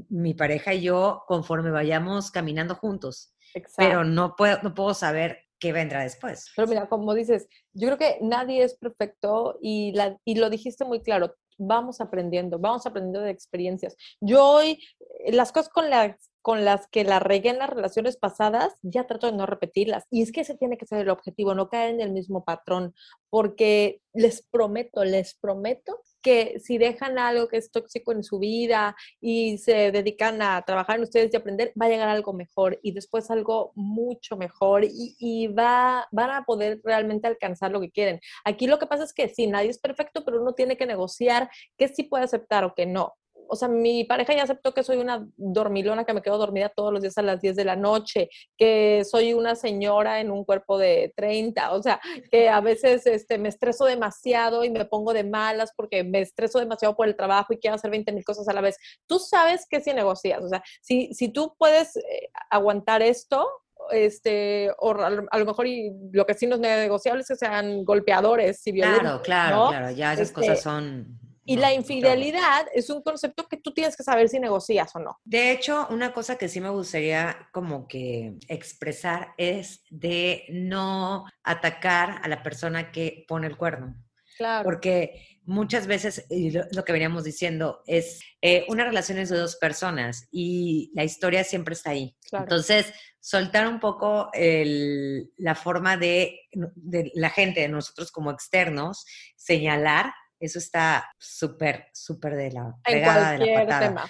mi 0.10 0.36
pareja 0.36 0.76
y 0.76 0.84
yo 0.84 1.24
conforme 1.28 1.72
vayamos 1.72 2.30
caminando 2.30 2.76
juntos. 2.76 3.34
Pero 3.78 4.04
no 4.04 4.36
puedo, 4.36 4.60
no 4.64 4.74
puedo 4.74 4.94
saber 4.94 5.40
qué 5.60 5.72
vendrá 5.72 6.04
después. 6.04 6.52
Pero 6.56 6.68
mira, 6.68 6.90
como 6.90 7.14
dices, 7.14 7.48
yo 7.74 7.88
creo 7.88 7.98
que 7.98 8.18
nadie 8.22 8.64
es 8.64 8.76
perfecto 8.76 9.58
y, 9.62 9.94
la, 9.94 10.18
y 10.26 10.36
lo 10.36 10.50
dijiste 10.50 10.84
muy 10.86 11.02
claro, 11.02 11.36
vamos 11.58 12.02
aprendiendo, 12.02 12.60
vamos 12.60 12.86
aprendiendo 12.86 13.22
de 13.22 13.32
experiencias. 13.32 13.96
Yo 14.20 14.44
hoy, 14.46 14.84
eh, 15.26 15.32
las 15.32 15.52
cosas 15.52 15.70
con 15.70 15.90
las, 15.90 16.33
con 16.44 16.66
las 16.66 16.88
que 16.90 17.06
la 17.06 17.20
regué 17.20 17.50
en 17.50 17.58
las 17.58 17.70
relaciones 17.70 18.18
pasadas, 18.18 18.76
ya 18.82 19.08
trato 19.08 19.28
de 19.32 19.38
no 19.38 19.46
repetirlas. 19.46 20.06
Y 20.12 20.22
es 20.22 20.34
que 20.34 20.42
ese 20.42 20.56
tiene 20.56 20.78
que 20.78 20.86
ser 20.86 21.00
el 21.00 21.10
objetivo, 21.10 21.56
no 21.56 21.70
caer 21.70 21.92
en 21.92 22.02
el 22.02 22.12
mismo 22.12 22.44
patrón, 22.44 22.94
porque 23.30 24.02
les 24.14 24.44
prometo, 24.44 25.06
les 25.06 25.36
prometo 25.36 26.02
que 26.22 26.60
si 26.60 26.78
dejan 26.78 27.18
algo 27.18 27.48
que 27.48 27.58
es 27.58 27.72
tóxico 27.72 28.12
en 28.12 28.24
su 28.24 28.40
vida 28.40 28.96
y 29.22 29.58
se 29.58 29.92
dedican 29.92 30.42
a 30.42 30.62
trabajar 30.64 30.98
en 30.98 31.04
ustedes 31.04 31.34
y 31.34 31.38
aprender, 31.38 31.72
va 31.82 31.86
a 31.86 31.90
llegar 31.90 32.10
algo 32.10 32.34
mejor 32.34 32.78
y 32.84 32.92
después 32.92 33.32
algo 33.32 33.72
mucho 33.76 34.36
mejor 34.36 34.84
y, 34.86 35.48
va, 35.48 36.08
van 36.12 36.32
a 36.32 36.44
poder 36.44 36.82
realmente 36.84 37.28
alcanzar 37.28 37.72
lo 37.72 37.80
que 37.80 37.92
quieren. 37.92 38.20
Aquí 38.44 38.68
lo 38.68 38.80
que 38.80 38.88
pasa 38.88 39.06
es 39.06 39.14
que 39.14 39.30
sí, 39.30 39.48
nadie 39.48 39.70
es 39.70 39.80
perfecto, 39.80 40.26
pero 40.26 40.42
uno 40.42 40.54
tiene 40.54 40.76
que 40.76 40.86
negociar 40.86 41.50
qué 41.78 41.88
sí 41.88 42.04
puede 42.04 42.26
aceptar 42.26 42.66
o 42.66 42.74
qué 42.76 42.86
no 42.86 43.16
o 43.54 43.56
sea, 43.56 43.68
mi 43.68 44.04
pareja 44.04 44.34
ya 44.34 44.44
aceptó 44.44 44.74
que 44.74 44.82
soy 44.82 44.98
una 44.98 45.28
dormilona 45.38 46.06
que 46.06 46.14
me 46.14 46.24
quedo 46.24 46.40
dormida 46.40 46.70
todos 46.70 46.92
los 46.92 47.04
días 47.04 47.18
a 47.20 47.22
las 47.22 47.40
10 47.40 47.56
de 47.56 47.66
la 47.66 47.76
noche, 47.76 48.30
que 48.58 49.04
soy 49.06 49.34
una 49.34 49.56
señora 49.56 50.20
en 50.20 50.32
un 50.32 50.44
cuerpo 50.44 50.80
de 50.80 51.14
30, 51.16 51.72
o 51.72 51.84
sea, 51.84 52.02
que 52.32 52.50
a 52.50 52.62
veces 52.62 53.06
este, 53.06 53.38
me 53.38 53.50
estreso 53.50 53.86
demasiado 53.86 54.64
y 54.64 54.72
me 54.72 54.86
pongo 54.86 55.14
de 55.14 55.24
malas 55.24 55.72
porque 55.78 56.04
me 56.04 56.22
estreso 56.22 56.58
demasiado 56.58 56.96
por 56.96 57.08
el 57.08 57.16
trabajo 57.16 57.54
y 57.54 57.58
quiero 57.58 57.76
hacer 57.76 57.92
20 57.92 58.12
mil 58.12 58.24
cosas 58.24 58.48
a 58.48 58.54
la 58.54 58.62
vez. 58.62 58.76
Tú 59.06 59.20
sabes 59.20 59.68
que 59.70 59.80
si 59.82 59.94
negocias, 59.94 60.44
o 60.44 60.50
sea, 60.50 60.64
si, 60.82 61.14
si 61.14 61.30
tú 61.30 61.56
puedes 61.60 61.96
eh, 61.98 62.30
aguantar 62.50 63.04
esto, 63.04 63.48
este, 63.92 64.72
o 64.80 64.96
a 65.00 65.38
lo 65.38 65.46
mejor 65.46 65.68
y 65.68 65.92
lo 66.12 66.26
que 66.26 66.34
sí 66.34 66.48
no 66.48 66.56
es 66.56 66.62
negociable 66.62 67.22
es 67.22 67.28
que 67.28 67.36
sean 67.36 67.86
golpeadores 67.86 68.66
y 68.66 68.72
violentos. 68.72 69.22
Claro, 69.22 69.22
claro, 69.22 69.70
claro, 69.70 69.92
ya 69.92 70.14
esas 70.14 70.32
cosas 70.32 70.58
este, 70.58 70.64
son 70.64 71.20
y 71.46 71.58
la 71.58 71.74
infidelidad 71.74 72.68
es 72.74 72.90
un 72.90 73.02
concepto 73.02 73.48
que 73.48 73.58
tú 73.58 73.74
tienes 73.74 73.96
que 73.98 74.04
saber 74.04 74.30
si 74.30 74.40
negocias 74.40 74.96
o 74.96 75.00
no. 75.00 75.20
De 75.26 75.52
hecho, 75.52 75.88
una 75.90 76.14
cosa 76.14 76.38
que 76.38 76.48
sí 76.48 76.62
me 76.62 76.70
gustaría 76.70 77.50
como 77.52 77.88
que 77.88 78.36
expresar 78.48 79.34
es 79.38 79.84
de 79.90 80.46
no 80.50 81.26
atacar 81.44 82.22
a 82.24 82.28
la 82.28 82.44
persona 82.44 82.92
que 82.92 83.26
pone 83.28 83.48
el 83.48 83.58
cuerno. 83.58 83.96
Claro. 84.38 84.64
Porque 84.64 85.40
muchas 85.46 85.86
veces, 85.86 86.26
y 86.30 86.52
lo, 86.52 86.84
que 86.84 86.94
veníamos 86.94 87.24
diciendo, 87.24 87.84
es 87.86 88.22
eh, 88.42 88.66
una 88.68 88.86
relación 88.86 89.18
es 89.18 89.30
de 89.30 89.38
dos 89.38 89.58
personas 89.58 90.28
y 90.32 90.92
la 90.96 91.04
historia 91.04 91.44
siempre 91.44 91.74
está 91.74 91.92
ahí. 91.92 92.16
Entonces, 92.32 92.92
soltar 93.20 93.68
un 93.68 93.80
poco 93.80 94.32
la 94.34 95.56
forma 95.56 95.98
de, 95.98 96.40
de 96.52 97.12
la 97.14 97.30
gente, 97.30 97.62
de 97.62 97.70
nosotros 97.70 98.12
como 98.12 98.32
externos, 98.32 99.06
señalar 99.36 100.14
eso 100.46 100.60
está 100.60 101.10
súper, 101.18 101.88
súper 101.94 102.36
de 102.36 102.52
la 102.52 102.76
pegada 102.84 103.32
de 103.32 103.46
la 103.46 103.66
patada. 103.66 104.06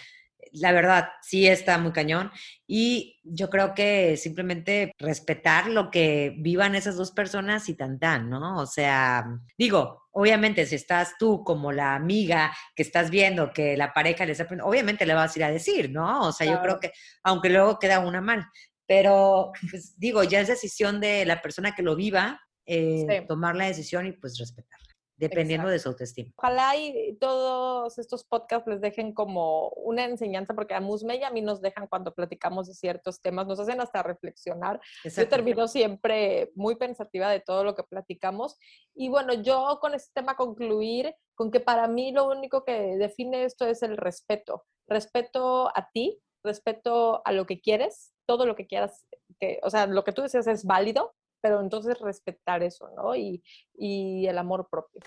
La 0.55 0.71
verdad, 0.71 1.09
sí 1.21 1.47
está 1.47 1.79
muy 1.79 1.93
cañón. 1.93 2.31
Y 2.67 3.19
yo 3.23 3.49
creo 3.49 3.73
que 3.73 4.17
simplemente 4.17 4.91
respetar 4.99 5.67
lo 5.67 5.89
que 5.89 6.35
vivan 6.37 6.75
esas 6.75 6.95
dos 6.95 7.11
personas 7.11 7.69
y 7.69 7.75
tan 7.75 7.99
tan, 7.99 8.29
¿no? 8.29 8.59
O 8.59 8.67
sea, 8.67 9.25
digo, 9.57 10.03
obviamente 10.11 10.65
si 10.67 10.75
estás 10.75 11.15
tú 11.17 11.43
como 11.43 11.71
la 11.71 11.95
amiga 11.95 12.55
que 12.75 12.83
estás 12.83 13.09
viendo 13.09 13.51
que 13.51 13.75
la 13.75 13.93
pareja 13.93 14.25
les 14.25 14.45
obviamente 14.63 15.05
le 15.07 15.15
vas 15.15 15.35
a 15.35 15.39
ir 15.39 15.45
a 15.45 15.51
decir, 15.51 15.89
¿no? 15.89 16.27
O 16.27 16.31
sea, 16.31 16.45
yo 16.45 16.61
creo 16.61 16.79
que, 16.79 16.91
aunque 17.23 17.49
luego 17.49 17.79
queda 17.79 17.99
una 17.99 18.21
mal, 18.21 18.45
pero 18.85 19.51
pues, 19.71 19.97
digo, 19.97 20.23
ya 20.23 20.41
es 20.41 20.47
decisión 20.47 20.99
de 21.01 21.25
la 21.25 21.41
persona 21.41 21.73
que 21.73 21.81
lo 21.81 21.95
viva, 21.95 22.39
eh, 22.65 23.25
tomar 23.27 23.55
la 23.55 23.65
decisión 23.65 24.05
y 24.05 24.13
pues 24.13 24.37
respetar 24.37 24.79
dependiendo 25.23 25.67
de 25.67 25.79
su 25.79 25.89
autoestima. 25.89 26.31
Ojalá 26.37 26.75
y 26.77 27.17
todos 27.19 27.97
estos 27.97 28.23
podcasts 28.23 28.67
les 28.67 28.81
dejen 28.81 29.13
como 29.13 29.69
una 29.69 30.05
enseñanza, 30.05 30.53
porque 30.53 30.73
a 30.73 30.81
Musme 30.81 31.15
y 31.17 31.23
a 31.23 31.31
mí 31.31 31.41
nos 31.41 31.61
dejan 31.61 31.87
cuando 31.87 32.13
platicamos 32.13 32.67
de 32.67 32.73
ciertos 32.73 33.21
temas, 33.21 33.47
nos 33.47 33.59
hacen 33.59 33.81
hasta 33.81 34.03
reflexionar. 34.03 34.79
Yo 35.03 35.27
termino 35.27 35.67
siempre 35.67 36.51
muy 36.55 36.75
pensativa 36.75 37.29
de 37.29 37.39
todo 37.39 37.63
lo 37.63 37.75
que 37.75 37.83
platicamos. 37.83 38.57
Y 38.95 39.09
bueno, 39.09 39.33
yo 39.33 39.79
con 39.81 39.93
este 39.93 40.11
tema 40.13 40.35
concluir 40.35 41.15
con 41.35 41.51
que 41.51 41.59
para 41.59 41.87
mí 41.87 42.11
lo 42.11 42.27
único 42.27 42.63
que 42.63 42.97
define 42.97 43.43
esto 43.43 43.65
es 43.65 43.83
el 43.83 43.97
respeto. 43.97 44.65
Respeto 44.87 45.69
a 45.75 45.89
ti, 45.91 46.19
respeto 46.43 47.21
a 47.25 47.31
lo 47.31 47.45
que 47.45 47.61
quieres, 47.61 48.13
todo 48.25 48.45
lo 48.45 48.55
que 48.55 48.67
quieras, 48.67 49.05
que, 49.39 49.59
o 49.63 49.69
sea, 49.69 49.87
lo 49.87 50.03
que 50.03 50.11
tú 50.11 50.21
deseas 50.21 50.47
es 50.47 50.65
válido, 50.65 51.15
pero 51.43 51.59
entonces 51.59 51.99
respetar 51.99 52.63
eso, 52.63 52.89
¿no? 52.95 53.15
Y, 53.17 53.43
y, 53.77 54.25
el 54.27 54.37
amor 54.37 54.69
propio. 54.71 55.01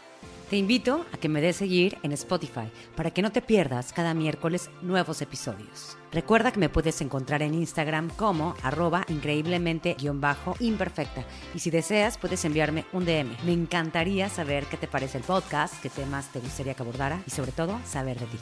Te 0.51 0.57
invito 0.57 1.07
a 1.15 1.17
que 1.17 1.31
me 1.31 1.41
des 1.41 1.57
seguir 1.57 1.97
en 2.03 2.13
Spotify 2.13 2.71
para 2.95 3.11
que 3.11 3.23
no 3.23 3.33
te 3.33 3.41
pierdas 3.41 3.95
cada 3.95 4.13
miércoles 4.13 4.69
nuevos 4.83 5.23
episodios. 5.23 5.97
Recuerda 6.13 6.53
que 6.53 6.61
me 6.61 6.69
puedes 6.69 7.01
encontrar 7.01 7.41
en 7.41 7.55
Instagram 7.55 8.11
como 8.11 8.55
arroba 8.63 9.07
increíblemente-imperfecta 9.09 11.25
y 11.55 11.59
si 11.59 11.71
deseas 11.71 12.19
puedes 12.19 12.45
enviarme 12.45 12.85
un 12.93 13.07
DM. 13.07 13.35
Me 13.47 13.55
encantaría 13.55 14.29
saber 14.29 14.67
qué 14.67 14.77
te 14.77 14.89
parece 14.89 15.17
el 15.17 15.25
podcast, 15.25 15.83
qué 15.83 15.89
temas 15.89 16.31
te 16.33 16.41
gustaría 16.41 16.75
que 16.75 16.83
abordara 16.83 17.23
y 17.27 17.31
sobre 17.31 17.53
todo 17.53 17.81
saber 17.87 18.21
de 18.21 18.27
ti. 18.27 18.37